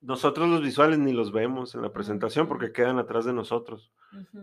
[0.00, 3.92] nosotros los visuales ni los vemos en la presentación porque quedan atrás de nosotros.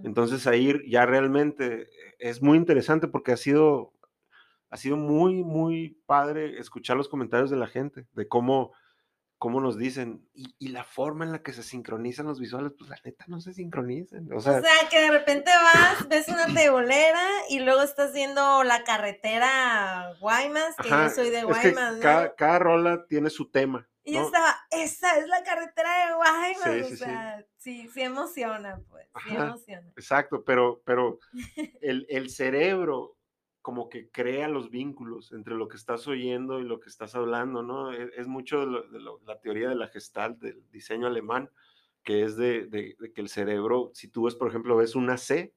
[0.03, 3.93] Entonces ahí ya realmente es muy interesante porque ha sido,
[4.69, 8.71] ha sido muy, muy padre escuchar los comentarios de la gente, de cómo
[9.38, 12.97] cómo nos dicen, y, la forma en la que se sincronizan los visuales, pues la
[13.04, 14.28] neta no se sincronizan.
[14.34, 20.15] O sea, que de repente vas, ves una tebolera y luego estás viendo la carretera
[20.19, 22.01] Guaymas, que yo soy de Guaymas, ¿no?
[22.36, 23.88] cada, rola tiene su tema.
[24.04, 27.89] Y yo estaba, esa es la carretera de Guaymas, o sea, sí.
[27.89, 29.91] sí, emociona, pues, sí emociona.
[29.97, 31.19] Exacto, pero, pero
[31.82, 33.15] el, el cerebro
[33.65, 37.63] como que crea los vínculos entre lo que estás oyendo y lo que estás hablando,
[37.63, 37.91] ¿no?
[37.91, 41.49] E, es, mucho de, la teoría de la gestalt, del diseño alemán,
[42.04, 45.56] que es de, que el cerebro, si tú ves, por ejemplo, ves una C,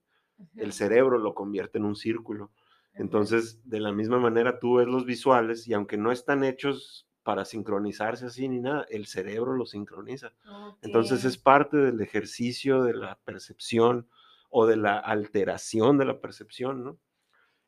[0.57, 2.51] el cerebro lo convierte en un círculo.
[2.95, 7.45] Entonces, de la misma manera, tú ves los visuales y aunque no están hechos para
[7.45, 10.33] sincronizarse así ni nada, el cerebro lo sincroniza.
[10.81, 14.09] Entonces, es parte del ejercicio de la percepción
[14.49, 16.99] o de la alteración de la percepción, ¿no?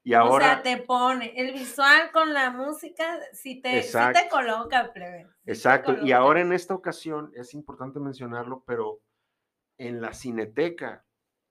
[0.03, 4.93] Y ahora, o sea, te pone el visual con la música, si te, te coloca,
[4.93, 5.27] plebe.
[5.45, 5.99] exacto.
[6.03, 9.01] Y ahora en esta ocasión, es importante mencionarlo, pero
[9.77, 11.05] en la cineteca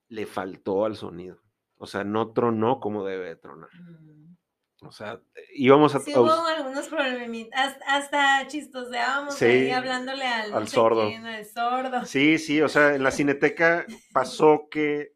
[0.08, 1.42] le faltó al sonido.
[1.78, 3.70] O sea, no tronó como debe tronar.
[3.74, 4.36] Mm.
[4.82, 5.22] O sea,
[5.54, 6.00] íbamos a...
[6.00, 11.04] Sí, hubo algunos problemitas, hasta, chistoseábamos ahí hablándole al, sordo.
[11.04, 12.06] al sordo.
[12.06, 15.14] Sí, sí, o sea, en la cineteca pasó que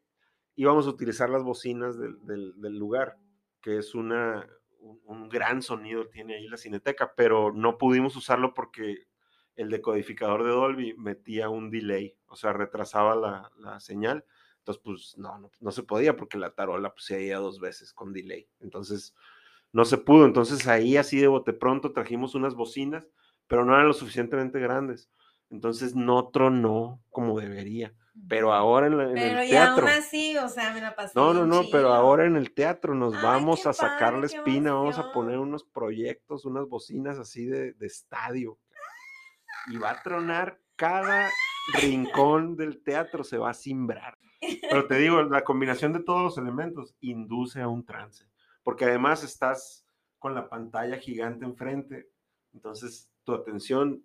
[0.54, 3.16] íbamos a utilizar las bocinas del, del lugar
[3.64, 4.46] que es una,
[4.78, 9.06] un, gran sonido tiene ahí la cineteca, pero no pudimos usarlo porque
[9.56, 14.26] el decodificador de Dolby metía un delay, o sea, retrasaba la, la señal.
[14.58, 18.12] Entonces, pues no, no, se podía porque la tarola pues, se oía dos veces con
[18.12, 18.46] delay.
[18.60, 19.14] Entonces,
[19.72, 20.26] no se pudo.
[20.26, 23.08] Entonces, ahí así de bote pronto trajimos unas bocinas,
[23.46, 25.08] pero no eran lo suficientemente grandes.
[25.48, 27.94] Entonces, no tronó como debería.
[28.28, 29.86] Pero ahora en, el teatro.
[29.86, 31.12] Aún así, o sea, me la pasé.
[31.16, 34.98] No, no, no, pero ahora en el teatro nos vamos a sacar la espina, vamos
[34.98, 38.58] a poner unos proyectos, unas bocinas así de, de estadio.
[39.66, 41.28] Y va a tronar cada
[41.72, 44.16] rincón del teatro, se va a simbrar.
[44.70, 48.26] Pero te digo, la combinación de todos los elementos induce a un trance,
[48.62, 49.86] porque además estás
[50.18, 52.10] con la pantalla gigante enfrente,
[52.52, 54.04] entonces tu atención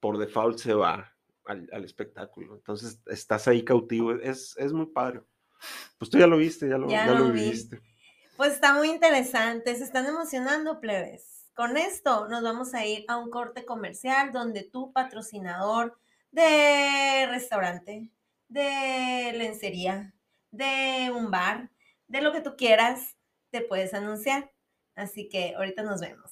[0.00, 1.17] por default se va
[1.48, 2.54] al, espectáculo.
[2.54, 5.22] Entonces estás ahí cautivo, es, es muy padre.
[5.98, 7.80] Pues tú ya lo viste, ya lo, ya, lo, viste.
[8.36, 11.50] Pues está muy interesante, se están emocionando, plebes.
[11.54, 15.98] Con esto nos vamos a ir a un corte comercial donde tu patrocinador
[16.30, 18.10] de restaurante,
[18.48, 20.14] de lencería,
[20.52, 21.70] de un bar,
[22.06, 23.16] de lo que tú quieras,
[23.50, 24.52] te puedes anunciar.
[24.94, 26.30] Así que ahorita nos vemos.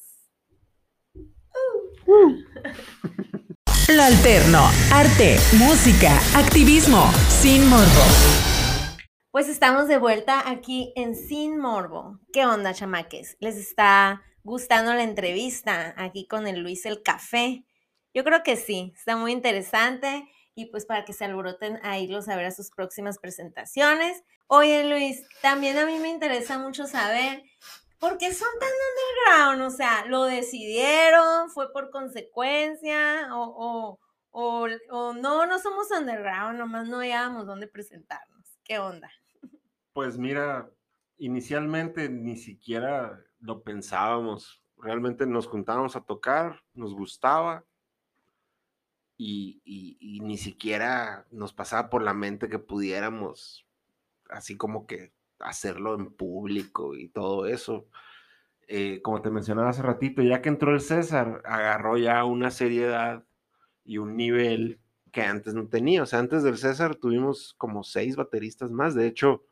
[2.07, 3.23] Uh.
[3.89, 8.03] Lo alterno, arte, música, activismo, sin morbo.
[9.31, 12.19] Pues estamos de vuelta aquí en Sin Morbo.
[12.33, 13.37] ¿Qué onda, chamaques?
[13.39, 17.65] ¿Les está gustando la entrevista aquí con el Luis el Café?
[18.13, 22.29] Yo creo que sí, está muy interesante y pues para que se alboroten a irlos
[22.29, 24.25] a ver a sus próximas presentaciones.
[24.49, 27.45] Oye, Luis, también a mí me interesa mucho saber
[27.99, 31.51] por qué son tan underground, o sea, ¿lo decidieron?
[31.51, 33.35] ¿Fue por consecuencia?
[33.35, 33.99] ¿O,
[34.33, 38.59] o, o, no, no somos underground, nomás no hallábamos dónde presentarnos?
[38.65, 39.11] ¿Qué onda?
[39.93, 40.71] Pues mira,
[41.19, 44.63] inicialmente ni siquiera lo pensábamos.
[44.77, 47.65] Realmente nos juntábamos a tocar, nos gustaba
[49.17, 53.67] y, y, ni siquiera nos pasaba por la mente que pudiéramos
[54.29, 57.89] así como que hacerlo en público y todo eso.
[58.69, 63.25] Eh, como te mencionaba hace ratito, ya que entró el César, agarró ya una seriedad
[63.85, 64.81] y un nivel
[65.13, 66.03] que antes no tenía.
[66.03, 68.95] O sea, antes del César tuvimos como seis bateristas más.
[68.95, 69.45] De hecho,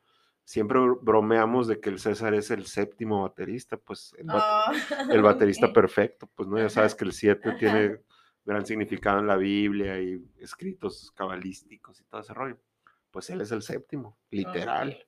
[0.45, 6.29] siempre bromeamos de que el César es el séptimo baterista, pues el, oh, baterista perfecto,
[6.35, 8.01] pues no, ya sabes que el siete tiene
[8.45, 12.59] gran significado en la Biblia y escritos cabalísticos y todo ese rollo.
[13.11, 15.07] Pues él es el séptimo, literal.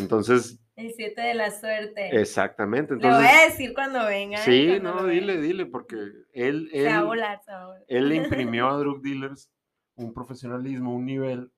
[0.00, 0.58] Entonces.
[0.76, 2.20] El siete de la suerte.
[2.20, 2.94] Exactamente.
[2.94, 4.38] Entonces, Le voy a decir cuando venga.
[4.38, 6.24] Sí, no, dile, dile, porque él.
[6.32, 7.84] él se va a volar, se va a volar.
[7.88, 8.14] Él le
[8.48, 9.50] imprimió a Drug Dealers
[9.94, 11.52] un profesionalismo, un nivel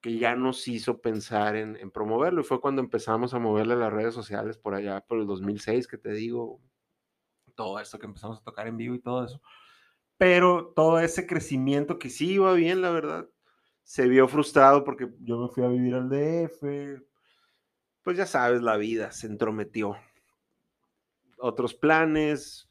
[0.00, 2.40] que ya nos hizo pensar en, en, promoverlo.
[2.40, 5.98] Y fue cuando empezamos a moverle las redes sociales por allá, por el 2006, que
[5.98, 6.60] te digo,
[7.56, 9.40] todo esto que empezamos a tocar en vivo y todo eso.
[10.18, 13.28] Pero todo ese crecimiento que sí iba bien, la verdad,
[13.82, 17.02] se vio frustrado porque yo me fui a vivir al DF.
[18.06, 19.96] Pues ya sabes, la vida se entrometió.
[21.38, 22.70] Otros planes,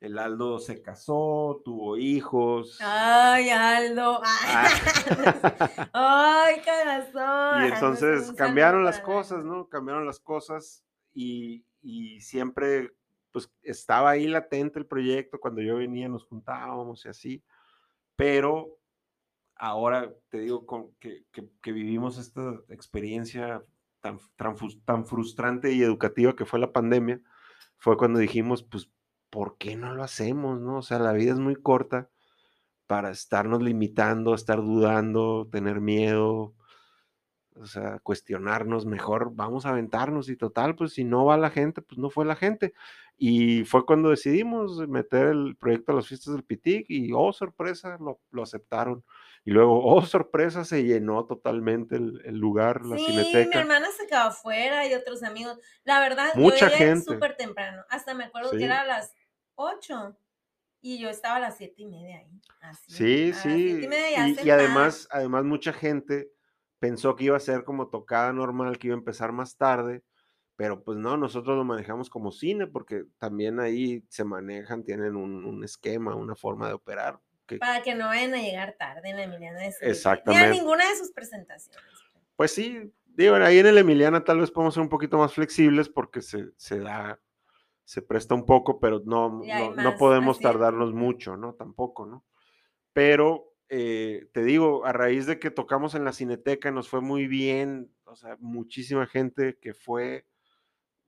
[0.00, 2.76] el Aldo se casó, tuvo hijos.
[2.82, 4.20] Ay, Aldo.
[4.22, 6.52] Ay, ah.
[6.62, 7.64] corazón.
[7.64, 9.66] Y entonces cambiaron las cosas, ¿no?
[9.66, 11.64] Cambiaron las cosas y,
[12.20, 12.92] siempre
[13.32, 15.40] pues estaba ahí latente el proyecto.
[15.40, 17.42] Cuando yo venía nos juntábamos y así.
[18.14, 18.76] Pero
[19.56, 20.66] ahora te digo
[21.00, 23.64] que, que, vivimos esta experiencia
[24.00, 24.18] tan,
[24.84, 27.20] tan frustrante y educativa que fue la pandemia,
[27.78, 28.90] fue cuando dijimos, pues
[29.30, 30.60] ¿por qué no lo hacemos?
[30.60, 30.78] ¿no?
[30.78, 32.10] O sea, la vida es muy corta
[32.86, 36.54] para estarnos limitando, estar dudando, tener miedo,
[37.54, 41.82] o sea, cuestionarnos mejor, vamos a aventarnos y total, pues si no va la gente,
[41.82, 42.72] pues no fue la gente.
[43.16, 47.98] Y fue cuando decidimos meter el proyecto a las fiestas del Pitic y, oh, sorpresa,
[48.00, 49.04] lo, aceptaron.
[49.44, 53.48] Y luego, oh, sorpresa, se llenó totalmente el, lugar, la cineteca.
[53.48, 55.58] mi hermana se quedó afuera y otros amigos.
[55.84, 57.14] La verdad, Mucha yo gente.
[57.14, 57.84] súper temprano.
[57.88, 59.14] Hasta me acuerdo que era las
[59.54, 60.16] 8
[60.82, 62.40] y yo estaba a las siete y media ahí.
[62.88, 63.80] sí, sí.
[63.82, 66.30] Y, y, además, además mucha gente
[66.78, 70.02] pensó que iba a ser como tocada normal, que iba a empezar más tarde,
[70.56, 75.62] pero pues no, nosotros lo manejamos como cine porque también ahí se manejan, tienen un,
[75.62, 77.20] esquema, una forma de operar.
[77.58, 80.48] Para que no vayan a llegar tarde en la Emiliana de Exactamente.
[80.48, 81.82] Ni a ninguna de sus presentaciones.
[82.36, 85.88] Pues sí, digo, ahí en el Emiliana tal vez podemos ser un poquito más flexibles
[85.88, 87.20] porque se, se da
[87.90, 89.42] se presta un poco, pero no,
[89.76, 91.54] no, podemos tardarnos mucho, ¿no?
[91.54, 92.24] Tampoco, ¿no?
[92.92, 97.26] Pero eh, te digo, a raíz de que tocamos en la Cineteca, nos fue muy
[97.26, 100.24] bien, o sea, muchísima gente que fue,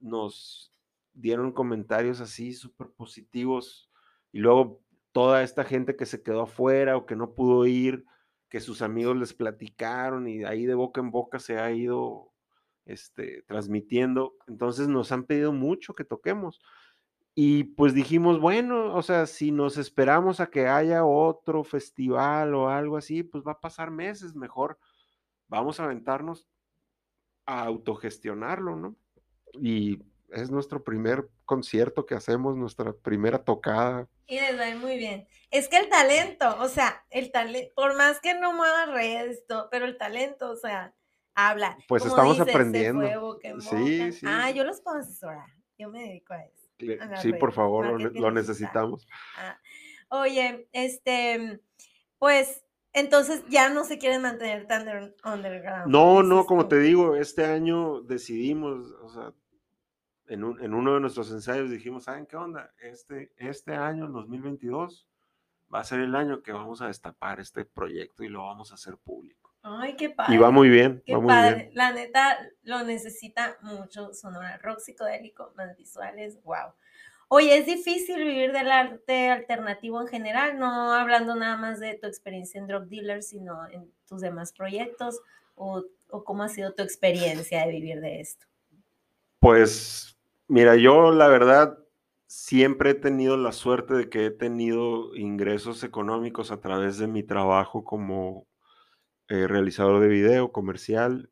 [0.00, 0.72] nos
[1.12, 3.88] dieron comentarios así súper positivos
[4.32, 8.04] y luego toda esta gente que se quedó afuera o que no pudo ir,
[8.48, 12.32] que sus amigos les platicaron y ahí de boca en boca se ha ido
[12.84, 14.34] este, transmitiendo.
[14.46, 16.60] Entonces nos han pedido mucho que toquemos.
[17.34, 22.68] Y pues dijimos, bueno, o sea, si nos esperamos a que haya otro festival o
[22.68, 24.78] algo así, pues va a pasar meses, mejor
[25.48, 26.46] vamos a aventarnos
[27.46, 28.96] a autogestionarlo, ¿no?
[29.54, 29.98] Y
[30.32, 34.08] es nuestro primer concierto que hacemos, nuestra primera tocada.
[34.26, 35.26] Y les va muy bien.
[35.50, 39.84] Es que el talento, o sea, el talento, por más que no mueva redes, pero
[39.84, 40.94] el talento, o sea,
[41.34, 41.78] habla.
[41.88, 43.38] Pues estamos aprendiendo.
[43.60, 44.26] sí, sí.
[44.28, 45.46] Ah, yo los puedo asesorar.
[45.78, 46.62] Yo me dedico a eso.
[47.20, 49.06] Sí, por favor, lo, necesitamos.
[49.36, 49.58] Ah,
[50.08, 51.60] oye, este,
[52.18, 55.86] pues entonces ya no se quieren mantener tan underground.
[55.86, 59.32] No, no, como te digo, este año decidimos, o sea,
[60.28, 62.72] en, uno de nuestros ensayos dijimos, ¿saben qué onda?
[62.80, 65.06] Este, este año, el 2022,
[65.72, 68.74] va a ser el año que vamos a destapar este proyecto y lo vamos a
[68.74, 69.52] hacer público.
[69.62, 70.34] Ay, qué padre.
[70.34, 71.02] Y va muy bien.
[71.06, 71.70] Qué padre.
[71.74, 74.58] La neta lo necesita mucho Sonora.
[74.58, 76.72] Rock psicodélico, más visuales, wow.
[77.28, 82.06] Oye, es difícil vivir del arte alternativo en general, no hablando nada más de tu
[82.06, 85.20] experiencia en Drug Dealer, sino en tus demás proyectos,
[85.54, 88.46] o, o cómo ha sido tu experiencia de vivir de esto.
[89.42, 90.16] Pues,
[90.46, 91.76] mira, yo la verdad
[92.28, 97.24] siempre he tenido la suerte de que he tenido ingresos económicos a través de mi
[97.24, 98.46] trabajo como
[99.28, 101.30] eh, realizador de video, comercial,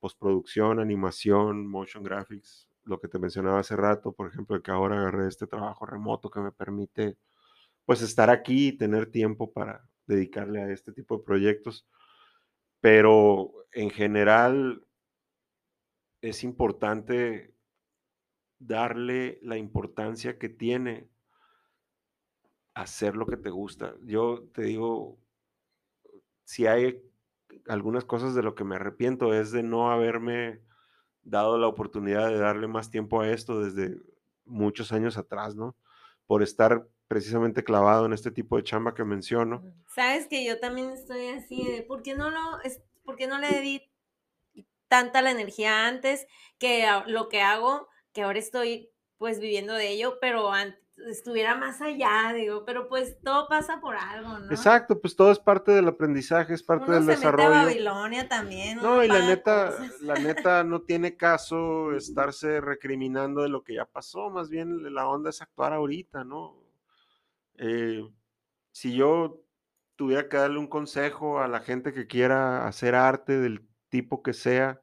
[0.00, 5.28] postproducción, animación, motion graphics, lo que te mencionaba hace rato, por ejemplo, que ahora agarré
[5.28, 7.18] este trabajo remoto que me permite
[7.86, 11.86] pues estar aquí y tener tiempo para dedicarle a este tipo de proyectos.
[12.80, 14.85] Pero en general
[16.28, 17.54] es importante
[18.58, 21.08] darle la importancia que tiene
[22.74, 23.94] hacer lo que te gusta.
[24.02, 25.18] Yo te digo,
[26.44, 27.02] si hay
[27.68, 30.60] algunas cosas de lo que me arrepiento es de no haberme
[31.22, 34.00] dado la oportunidad de darle más tiempo a esto desde
[34.44, 35.76] muchos años atrás, ¿no?
[36.26, 39.62] Por estar precisamente clavado en este tipo de chamba que menciono.
[39.94, 43.60] Sabes que yo también estoy así de, ¿por qué no lo, es, por no le
[43.60, 43.82] di
[44.88, 46.26] tanta la energía antes
[46.58, 51.80] que lo que hago, que ahora estoy pues viviendo de ello, pero antes estuviera más
[51.80, 54.50] allá, digo, pero pues todo pasa por algo, ¿no?
[54.50, 57.48] Exacto, pues todo es parte del aprendizaje, es parte Uno del se desarrollo.
[57.48, 58.78] Mete a Babilonia también.
[58.78, 60.00] No, y la neta, cosas.
[60.00, 65.06] la neta no tiene caso estarse recriminando de lo que ya pasó, más bien la
[65.06, 66.56] onda es actuar ahorita, ¿no?
[67.58, 68.02] Eh,
[68.72, 69.42] si yo
[69.96, 73.66] tuviera que darle un consejo a la gente que quiera hacer arte del
[73.96, 74.80] tipo que sea,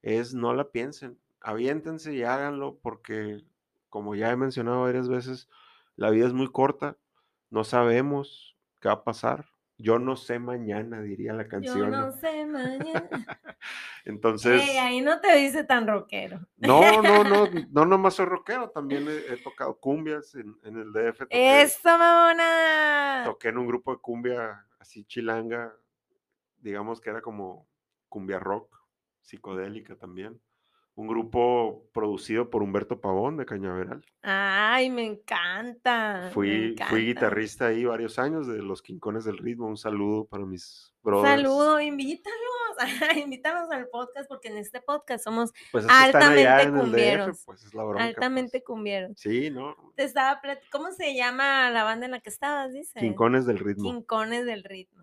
[0.00, 3.44] es no la piensen, aviéntense y háganlo porque,
[3.90, 5.48] como ya he mencionado varias veces,
[5.96, 6.96] la vida es muy corta,
[7.50, 9.46] no sabemos qué va a pasar.
[9.76, 11.90] Yo no sé mañana, diría la Yo canción.
[11.90, 12.12] no ¿no?
[12.12, 13.08] sé mañana.
[14.04, 16.40] Entonces, Ey, ahí no te dice tan rockero.
[16.56, 20.92] no, no, no, no nomás soy rockero, también he, he tocado cumbias en, en el
[20.92, 21.18] DF.
[21.18, 23.22] Toqué, ¡Eso, mamona!
[23.26, 25.74] toqué en un grupo de cumbia así chilanga,
[26.58, 27.66] digamos que era como
[28.14, 28.72] cumbia rock,
[29.22, 30.40] psicodélica también.
[30.94, 34.06] Un grupo producido por Humberto Pavón de Cañaveral.
[34.22, 36.20] Ay, me encanta.
[36.26, 36.86] me Fui, encanta.
[36.90, 39.66] fui guitarrista ahí varios años de los Quincones del Ritmo.
[39.66, 41.40] Un saludo para mis brothers.
[41.42, 42.38] Saludo, invítalos.
[43.24, 47.64] invítalos al podcast porque en este podcast somos Pues es que altamente cumbieros, DF, pues
[47.64, 48.04] es la bronca.
[48.04, 48.64] altamente pues.
[48.64, 49.12] cumbieros.
[49.16, 49.74] Sí, ¿no?
[49.96, 50.40] Te estaba
[50.70, 52.72] ¿Cómo se llama la banda en la que estabas?
[52.72, 53.00] Dice.
[53.00, 53.82] Quincones del Ritmo.
[53.82, 55.02] Quincones del ritmo.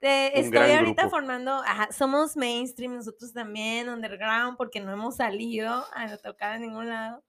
[0.00, 1.10] Te- estoy ahorita grupo.
[1.16, 6.88] formando, ajá, somos mainstream nosotros también, underground, porque no hemos salido a tocar en ningún
[6.88, 7.24] lado.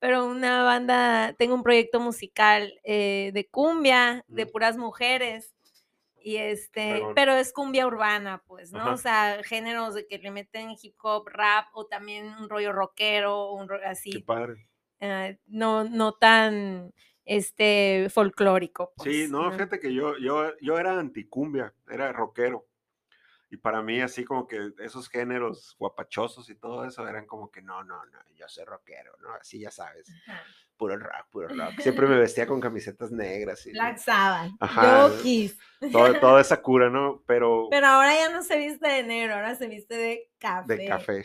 [0.00, 4.50] Pero una banda, tengo un proyecto musical eh, de cumbia, de Mm.
[4.50, 5.54] puras mujeres.
[6.20, 8.80] Y este, pero es cumbia urbana, pues, ¿no?
[8.80, 8.92] Ajá.
[8.92, 13.52] O sea, géneros de que le meten hip hop, rap o también un rollo rockero,
[13.52, 14.68] un ro- Qué así, padre.
[15.00, 16.92] eh, no, no tan
[17.28, 18.92] este folclórico.
[18.98, 22.66] Sí, pues, no, fíjate que yo, yo, yo era anticumbia, era rockero.
[23.50, 27.62] Y para mí, así como que esos géneros guapachosos y todo eso eran como que
[27.62, 29.32] no, no, no, yo soy rockero, ¿no?
[29.34, 30.42] Así ya sabes, Ajá.
[30.76, 31.80] puro rock, puro rock.
[31.80, 35.08] Siempre me vestía con camisetas negras y Black Sabbath, Ajá.
[35.92, 37.22] Todo- toda esa cura, ¿no?
[37.26, 40.76] Pero, Pero ahora ya no se viste de negro, ahora se viste de café.
[40.76, 41.24] de café.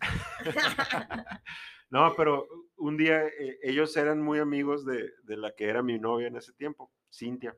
[1.88, 5.98] No, pero un día eh, ellos eran muy amigos de, de la que era mi
[5.98, 7.56] novia en ese tiempo, Cintia.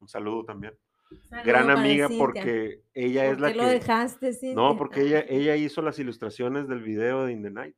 [0.00, 0.78] Un saludo también.
[1.28, 2.24] Saludo Gran amiga Cintia.
[2.24, 3.58] porque ella es ¿Por la que...
[3.58, 4.54] lo dejaste, Cintia?
[4.54, 7.76] No, porque ella, ella hizo las ilustraciones del video de In the Night.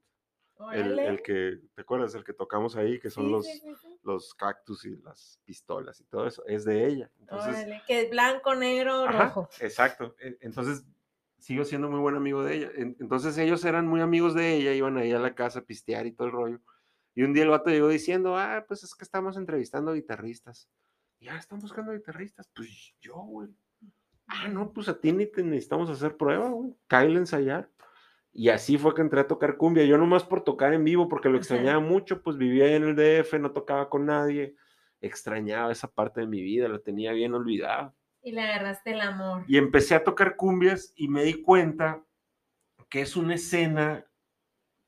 [0.73, 2.15] El, que, ¿te acuerdas?
[2.15, 3.99] El que tocamos ahí, que son Sí, los, sí, sí, sí.
[4.05, 7.11] los cactus y las pistolas y todo eso, es de ella.
[7.19, 9.49] Entonces, Órale, que es blanco, negro, ajá, rojo.
[9.61, 10.15] exacto.
[10.41, 10.85] Entonces,
[11.39, 12.71] sigo siendo muy buen amigo de ella.
[12.77, 16.07] En- Entonces, ellos eran muy amigos de ella, iban ahí a la casa a pistear
[16.07, 16.61] y todo el rollo.
[17.15, 20.69] Y un día el vato llegó diciendo, ah, pues es que estamos entrevistando guitarristas.
[21.21, 22.49] Y ah, están buscando guitarristas.
[22.55, 23.49] Pues yo, güey.
[24.27, 26.75] Ah, no, pues a ti ni te necesitamos hacer prueba, güey.
[26.89, 27.71] A ensayar.
[28.33, 29.85] Y así fue que entré a tocar cumbia.
[29.85, 33.35] Yo nomás por tocar en vivo, porque lo extrañaba mucho, pues vivía en el DF,
[33.39, 34.57] no tocaba con nadie.
[35.01, 37.95] Extrañaba esa parte de mi vida, la tenía bien olvidada.
[38.23, 39.45] Y le agarraste el amor.
[39.49, 42.03] Y empecé a tocar cumbias y me di cuenta
[42.89, 44.07] que es una escena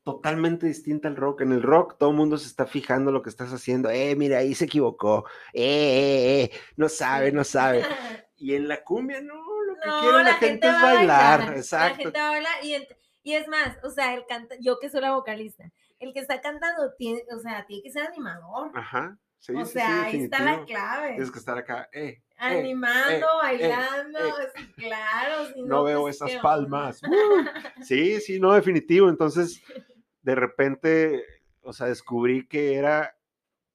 [0.05, 1.41] totalmente distinta al rock.
[1.41, 3.89] En el rock todo el mundo se está fijando lo que estás haciendo.
[3.89, 5.25] Eh, mira, ahí se equivocó.
[5.51, 7.83] Eh, eh, eh, no sabe, no sabe.
[8.37, 9.33] Y en la cumbia no,
[9.63, 11.39] lo que No, quiere la, gente, es bailar.
[11.51, 12.03] La Exacto.
[12.03, 14.89] gente va a bailar y, ent- y es más, o sea, el canta, yo que
[14.89, 18.71] soy la vocalista, el que está cantando tiene, o sea, tiene que ser animador.
[18.75, 19.17] Ajá.
[19.39, 21.09] Sí, o sí, sea, sí, ahí está la clave.
[21.13, 21.87] Tienes que estar acá.
[21.93, 24.47] Eh, eh, Animando, eh, bailando, eh.
[24.53, 25.53] sí, claro.
[25.53, 27.01] si no veo pues, esas palmas.
[27.03, 29.07] Uh, Sí, sí, no, definitivo.
[29.07, 29.61] Entonces,
[30.25, 31.23] de repente,
[31.61, 33.15] o sea, descubrí que era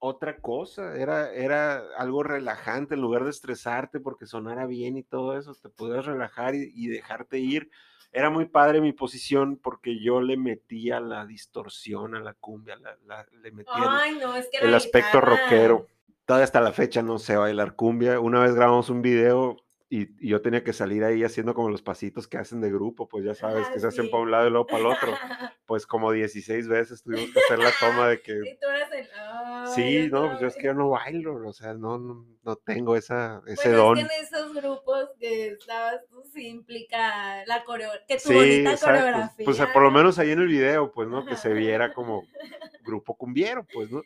[0.00, 5.38] otra cosa, era, era algo relajante en lugar de estresarte porque sonara bien y todo
[5.38, 7.70] eso, te podías relajar y, y dejarte ir.
[8.12, 12.96] Era muy padre mi posición porque yo le metía la distorsión a la cumbia, la-
[13.06, 15.86] la- le metía el- Ay, no, es que el la aspecto guitarra- rockero.
[16.24, 18.18] Todavía hasta la fecha no sé bailar cumbia.
[18.20, 19.56] Una vez grabamos un video
[19.92, 23.08] y, y yo tenía que salir ahí haciendo como los pasitos que hacen de grupo,
[23.08, 24.10] pues ya sabes, Ah, que se hacen sí.
[24.10, 25.12] para un lado y luego para el otro.
[25.66, 28.32] Pues como 16 veces tuvimos que hacer la toma de que...
[28.32, 29.08] Y tú eras el.
[29.16, 32.56] ay, Sí, no, pues yo es que yo no bailo, o sea, no, no, no
[32.56, 33.98] tengo esa, ese Bueno, don.
[33.98, 38.34] es que en esos grupos que estabas tú sí implica la coreo que tu Sí,
[38.34, 38.98] bonita exacto.
[38.98, 39.44] coreografía.
[39.44, 39.96] Pues por lo ¿no?
[39.98, 41.24] menos ahí en el video, pues, ¿no?
[41.24, 42.24] Que se viera como
[42.84, 44.02] grupo cumbiero, pues, ¿no?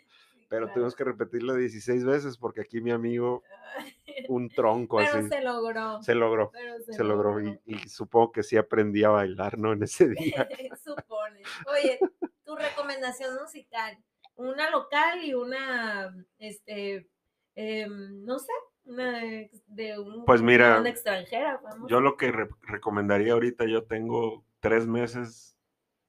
[0.49, 0.73] Pero claro.
[0.75, 3.43] tuvimos que repetirlo 16 veces porque aquí mi amigo,
[4.29, 6.03] un tronco Pero así, se logró.
[6.03, 6.51] se logró.
[6.53, 9.73] pero se, se logró y, y supongo que sí aprendí a bailar, ¿no?
[9.73, 10.49] En ese día.
[10.85, 11.43] Supone.
[11.67, 11.99] Oye,
[12.45, 13.97] tu recomendación musical,
[14.37, 17.09] una local y una, este,
[17.55, 18.53] em, no sé,
[18.85, 21.89] una de, de un, Pues mira, una extranjera, vamos.
[21.91, 25.57] Yo lo que re- recomendaría ahorita, yo tengo tres meses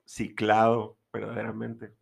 [0.05, 1.93] ciclado verdaderamente,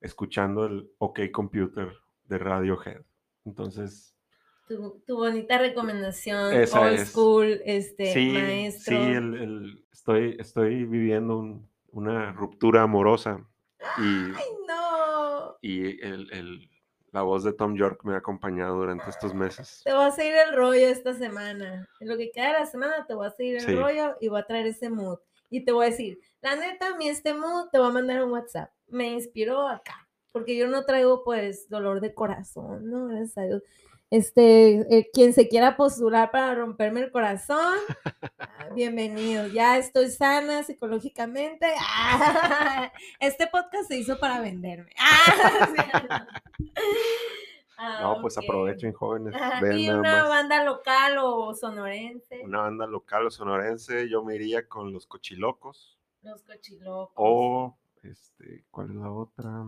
[0.00, 1.92] escuchando el OK Computer
[2.24, 3.02] de Radiohead.
[3.44, 4.14] Entonces,
[4.68, 7.08] tu, tu bonita recomendación, Esa old es.
[7.10, 8.96] school, este, sí, maestro.
[8.96, 13.44] sí, el- el- estoy, estoy viviendo un- una ruptura amorosa
[13.98, 15.56] y, Ay, no.
[15.60, 16.70] y el- el-
[17.12, 19.80] la voz de Tom York me ha acompañado durante estos meses.
[19.84, 21.88] Te voy a seguir el rollo esta semana.
[21.98, 23.74] En lo que queda de la semana te voy a seguir el Sí.
[23.74, 25.18] rollo y voy a traer ese mood.
[25.50, 28.22] Y te voy a decir, la neta, a mí este mood te voy a mandar
[28.22, 28.70] un WhatsApp.
[28.90, 30.08] Me inspiró acá.
[30.32, 33.06] Porque yo no traigo, pues, dolor de corazón, ¿no?
[33.08, 33.62] Gracias a Dios.
[34.10, 37.74] Este, eh, quien se quiera postular para romperme el corazón,
[38.38, 39.46] ah, bienvenido.
[39.48, 41.66] Ya estoy sana psicológicamente.
[41.80, 44.92] Ah, este podcast se hizo para venderme.
[44.98, 46.26] Ah,
[47.82, 49.32] Ah, No, pues aprovechen, jóvenes.
[49.32, 50.28] Nada una más.
[50.28, 55.98] banda local o sonorense, Una banda local o sonorense, yo me iría con los Cochilocos.
[56.20, 57.14] los cochilocos.
[57.16, 59.64] O, este, ¿cuál es la otra?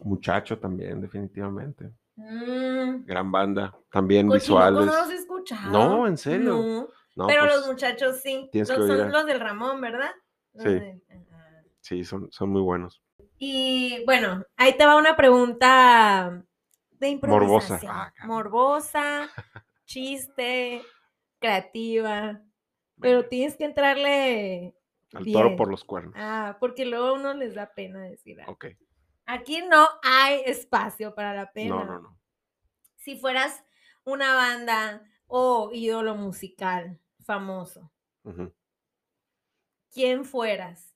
[0.00, 1.90] Muchacho también, definitivamente.
[2.16, 4.86] Mm, Gran banda, también visuales.
[4.86, 5.70] no los he escuchado.
[5.72, 6.56] No, ¿en serio?
[6.56, 8.48] No, No, pero pues, los muchachos sí.
[8.52, 10.10] Los, son los del Ramón, ¿verdad?
[10.54, 10.80] Los Sí.
[11.80, 13.02] Sí, son, son muy buenos.
[13.38, 16.44] Y bueno, ahí te va una pregunta
[16.92, 17.74] de Morbosa.
[17.74, 17.92] improvisación.
[17.94, 18.28] Ah, caray.
[18.28, 19.28] Morbosa,
[19.84, 20.82] chiste,
[21.38, 22.42] creativa.
[23.00, 24.74] Pero tienes que entrarle.
[25.14, 26.14] Al toro por los cuernos.
[26.16, 28.52] Ah, porque luego a uno les da pena decir algo.
[28.52, 28.66] Ok.
[29.26, 31.76] Aquí no hay espacio para la pena.
[31.76, 32.18] No, no, no.
[32.96, 33.64] Si fueras
[34.04, 37.92] una banda o ídolo musical famoso.
[39.92, 40.94] ¿quién fueras?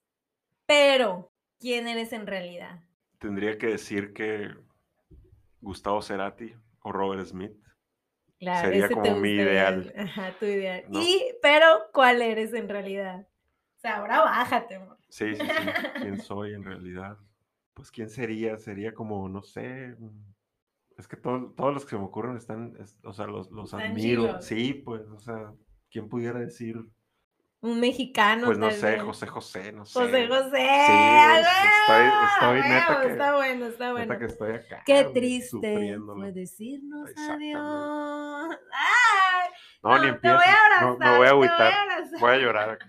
[0.67, 2.81] Pero, ¿quién eres en realidad?
[3.19, 4.51] Tendría que decir que
[5.61, 7.53] Gustavo Cerati o Robert Smith.
[8.39, 9.93] Claro, Sería como mi ideal.
[9.97, 10.85] Ajá, tu ideal.
[10.89, 11.01] ¿no?
[11.01, 13.29] Y, pero, ¿cuál eres en realidad?
[13.83, 14.97] O sea, ahora bájate, amor.
[15.09, 15.91] Sí, sí, sí.
[16.01, 17.19] ¿Quién soy en realidad?
[17.75, 18.57] Pues, ¿quién sería?
[18.57, 19.97] Sería como, no sé.
[20.97, 23.75] Es que todo- todos los que se me ocurren están, es- o sea, los, los
[23.75, 24.23] admiro.
[24.23, 24.45] chilos.
[24.45, 25.51] Sí, pues, o sea,
[25.91, 26.77] ¿quién pudiera decir?
[27.61, 28.47] Un mexicano.
[28.47, 29.03] Pues no sé, vez.
[29.03, 29.99] José José, no sé.
[29.99, 30.69] José José.
[30.71, 34.19] ¡a estoy- estoy ¡A neta que- Está bueno, está Neta bueno.
[34.21, 34.83] que estoy acá.
[34.87, 37.61] Qué triste fue decirnos adiós.
[38.73, 39.51] ¡Ay!
[39.83, 40.37] No, ni te empiezo.
[40.37, 40.83] voy a abrazar.
[40.83, 41.73] no, me voy a te voy agüitar.
[41.73, 42.21] abrazar.
[42.21, 42.87] Voy a llorar aquí.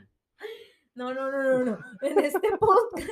[0.95, 1.77] No, no, no, no, no.
[2.01, 3.09] En este podcast.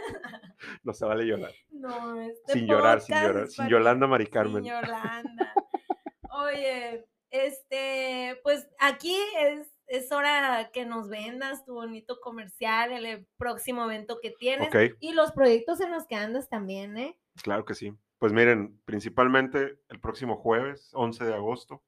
[0.84, 1.51] No se vale llorar.
[1.71, 3.47] No, este sin llorar, sin llorar.
[3.47, 4.63] Sin Yolanda Mari Sin Carmen.
[4.63, 5.53] Yolanda.
[6.32, 13.86] Oye, este, pues aquí es, es hora que nos vendas tu bonito comercial, el próximo
[13.86, 17.17] evento que tienes Ok, y los proyectos en los que andas también, ¿eh?
[17.41, 17.93] claro que sí.
[18.19, 21.84] Pues miren, principalmente el próximo jueves, 11 de agosto,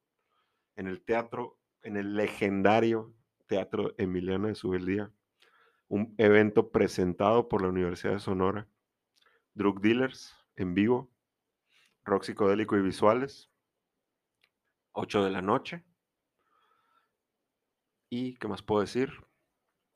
[0.74, 3.14] en el teatro, en el legendario
[3.46, 5.12] Teatro Emiliano de Subeldía,
[5.88, 8.68] un evento presentado por la Universidad de Sonora,
[9.54, 11.10] Drug Dealers en vivo,
[12.04, 13.50] rock psicodélico y visuales,
[14.92, 15.84] 8 de la noche.
[18.08, 19.12] ¿Y qué más puedo decir?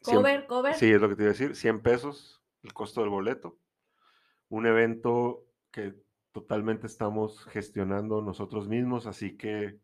[0.03, 0.75] Cover, cover.
[0.75, 1.55] Sí, es lo que te iba a decir.
[1.55, 3.59] 100 pesos el costo del boleto.
[4.49, 5.95] Un evento que
[6.33, 9.79] totalmente estamos gestionando nosotros mismos, así que,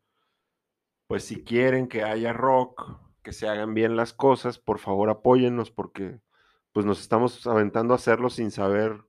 [1.07, 5.72] pues si quieren que haya rock, que se hagan bien las cosas, por favor apóyennos
[5.72, 6.20] porque
[6.72, 9.03] pues nos estamos aventando a hacerlo sin saber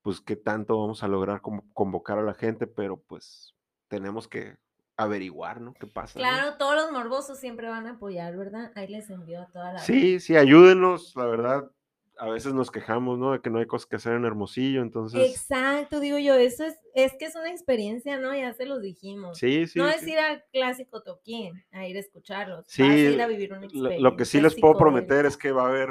[0.00, 3.54] pues qué tanto vamos a lograr convocar a la gente, pero pues
[3.86, 4.56] tenemos que
[4.96, 5.74] averiguar, ¿no?
[5.74, 6.18] ¿Qué pasa?
[6.18, 6.24] no?
[6.24, 8.72] Claro, todos los morbosos siempre van a apoyar, ¿verdad?
[8.74, 9.78] Ahí les envío a toda la...
[9.78, 11.70] Sí, sí, ayúdenos, la verdad.
[12.18, 13.32] A veces nos quejamos, ¿no?
[13.32, 15.30] De que no hay cosas que hacer en Hermosillo, entonces...
[15.30, 18.34] Exacto, digo yo, eso es, es que es una experiencia, ¿no?
[18.34, 19.38] Ya se los dijimos.
[19.38, 19.78] Sí, sí.
[19.78, 20.12] no es sí.
[20.12, 22.64] ir al clásico toquín, a ir a escucharlos.
[22.68, 24.00] Sí, vas a ir a vivir una experiencia.
[24.00, 25.90] Lo que sí les puedo prometer es que va a haber,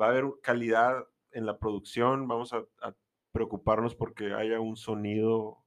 [0.00, 2.94] va a haber calidad en la producción, vamos a, a
[3.32, 5.64] preocuparnos porque haya un sonido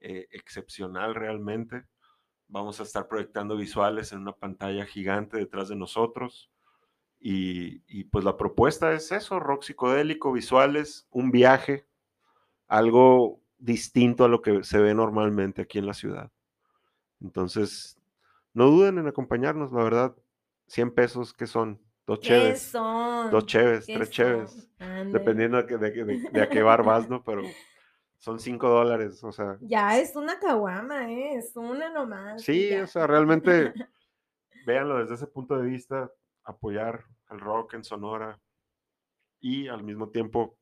[0.00, 1.84] eh, excepcional realmente.
[2.48, 6.50] Vamos a estar proyectando visuales en una pantalla gigante detrás de nosotros.
[7.20, 11.86] Y, y, pues la propuesta es eso, rock psicodélico, visuales, un viaje,
[12.68, 16.32] algo distinto a lo que se ve normalmente aquí en la ciudad.
[17.20, 17.98] Entonces,
[18.54, 20.16] no duden en acompañarnos, la verdad,
[20.68, 21.80] 100 pesos, que son?
[22.06, 23.30] Dos ¿Qué cheves, son?
[23.30, 24.10] dos cheves, ¿Qué tres son?
[24.10, 25.10] cheves, Ándale.
[25.12, 27.22] dependiendo de, de, de- de a qué bar vas, ¿no?
[27.24, 27.42] Pero
[28.18, 31.36] son 5 dólares, o sea, Ya es una caguama, ¿eh?
[31.38, 32.42] Es una nomás.
[32.42, 33.74] sí, o sea, realmente,
[34.66, 36.12] véanlo desde ese punto de vista,
[36.44, 38.40] apoyar al rock en Sonora
[39.40, 40.58] y al mismo tiempo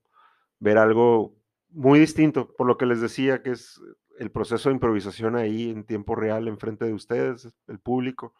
[0.58, 1.34] ver algo
[1.70, 3.80] muy distinto, por lo que les decía que es
[4.18, 8.34] el proceso de improvisación ahí en tiempo real enfrente de ustedes, el público,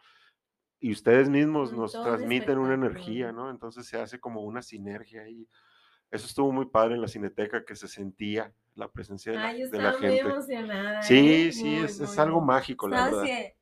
[0.81, 3.51] y ustedes mismos nos todo transmiten una energía, ¿no?
[3.51, 5.49] Entonces se hace como una sinergia ahí.
[6.11, 9.61] Eso estuvo muy padre en la cineteca, que se sentía la presencia de la, Ay,
[9.61, 10.29] yo de la estaba muy gente.
[10.31, 11.03] emocionada.
[11.03, 11.53] Sí, ¿eh?
[11.53, 13.25] sí, Muy, es, es algo mágico, la verdad.
[13.25, 13.58] de-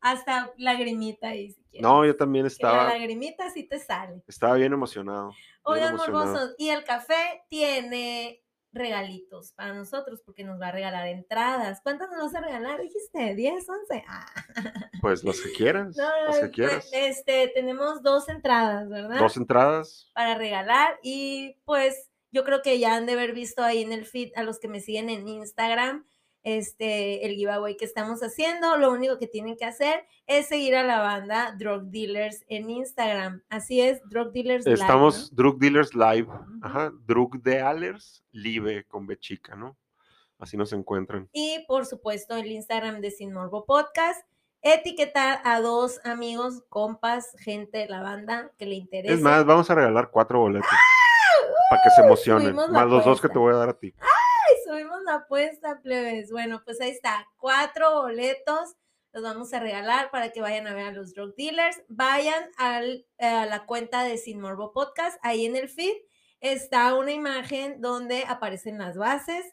[0.00, 1.82] Hasta lagrimita ahí, si quieres.
[1.82, 4.22] No, yo también Que la estaba, lagrimita sí te sale.
[4.26, 5.32] estaba bien emocionado.
[5.64, 8.42] Oigan, morbosos, y el café tiene
[8.72, 11.80] regalitos para nosotros porque nos va a regalar entradas.
[11.82, 12.80] ¿Cuántas nos vas a regalar?
[12.80, 14.04] Dijiste, 10, 11.
[14.06, 14.26] Ah.
[15.00, 16.88] Pues las que quieras, No, las que quieras.
[16.92, 19.18] este, tenemos dos entradas, ¿verdad?
[19.18, 20.10] Dos entradas.
[20.14, 24.04] para regalar y pues yo creo que ya han de haber visto ahí en el
[24.06, 26.06] feed a los que me siguen en Instagram
[26.56, 30.82] este el giveaway que estamos haciendo lo único que tienen que hacer es seguir a
[30.82, 36.28] la banda Drug Dealers en Instagram así es Drug Dealers Live, Estamos Drug Dealers Live.
[36.62, 39.76] Ajá, Drug Dealers Live con B chica, ¿no?
[40.38, 41.28] Así nos encuentran.
[41.32, 44.24] y por supuesto el Instagram de Sin Morbo Podcast
[44.62, 49.70] etiquetar a dos amigos compas gente de la banda que le interese Es más, vamos
[49.70, 50.68] a regalar cuatro boletos.
[51.70, 52.46] Para que se emocionen.
[52.46, 53.94] subimos la Más los dos que te voy a dar a ti.
[54.00, 54.17] Ay,
[54.68, 56.30] subimos la apuesta, plebes.
[56.30, 58.74] Bueno, pues ahí está, cuatro boletos
[59.12, 61.80] los vamos a regalar para que vayan a ver a los drug dealers.
[61.88, 65.94] Vayan al- a la cuenta de Sin Morbo Podcast, ahí en el feed
[66.40, 69.44] está una imagen donde aparecen las bases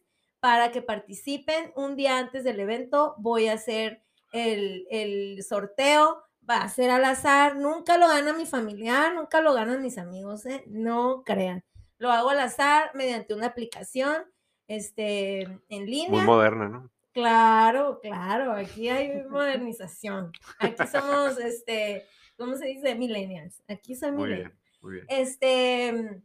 [0.42, 1.72] para que participen.
[1.76, 4.04] Un día antes del evento voy a hacer
[4.34, 6.22] el, el sorteo.
[6.48, 10.46] Va a ser al azar, nunca lo gana mi familiar, nunca lo ganan mis amigos,
[10.46, 10.64] ¿eh?
[10.68, 11.64] no crean.
[11.98, 14.26] Lo hago al azar mediante una aplicación
[14.68, 16.24] este, en Muy línea.
[16.24, 16.92] moderna, ¿no?
[17.14, 20.32] Claro, claro, aquí hay modernización.
[20.60, 22.06] Aquí somos, este,
[22.38, 22.94] ¿cómo se dice?
[22.96, 23.64] Millennials.
[23.70, 24.50] Aquí soy Muy millennial.
[24.52, 25.06] bien, muy bien.
[25.08, 26.22] Este,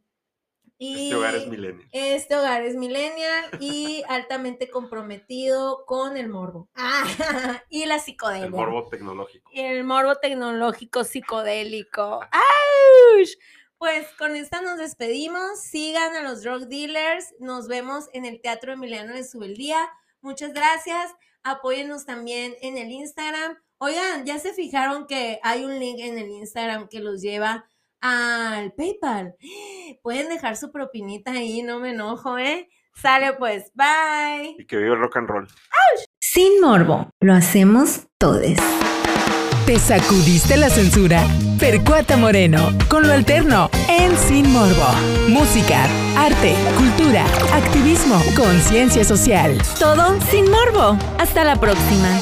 [0.78, 1.86] y Este hogar es milenio.
[1.92, 6.68] este hogar es millennial y altamente comprometido con el morbo.
[6.74, 7.04] Ah,
[7.68, 8.46] y la psicodelia.
[8.46, 9.50] El morbo tecnológico.
[9.52, 12.20] Y el morbo tecnológico psicodélico.
[12.32, 13.28] ¡Auch!
[13.80, 15.62] Pues con esta nos despedimos.
[15.62, 17.34] Sigan a los drug dealers.
[17.40, 19.88] Nos vemos en el Teatro Emiliano de Subeldía.
[20.20, 21.10] Muchas gracias.
[21.42, 23.56] Apóyennos también en el Instagram.
[23.78, 27.64] Oigan, ya se fijaron que hay un link en el Instagram que los lleva
[28.02, 29.36] al PayPal.
[30.02, 32.68] Pueden dejar su propinita ahí, no me enojo, ¿eh?
[32.94, 34.56] Sale pues, bye.
[34.58, 35.48] Y que viva el rock and roll.
[36.18, 38.56] Sin morbo, lo hacemos todos.
[39.70, 41.24] ¿Te sacudiste la censura?
[41.60, 44.84] Percuata Moreno, con lo alterno, en Sin Morbo.
[45.28, 49.56] Música, arte, cultura, activismo, conciencia social.
[49.78, 50.98] Todo sin morbo.
[51.20, 52.20] Hasta la próxima.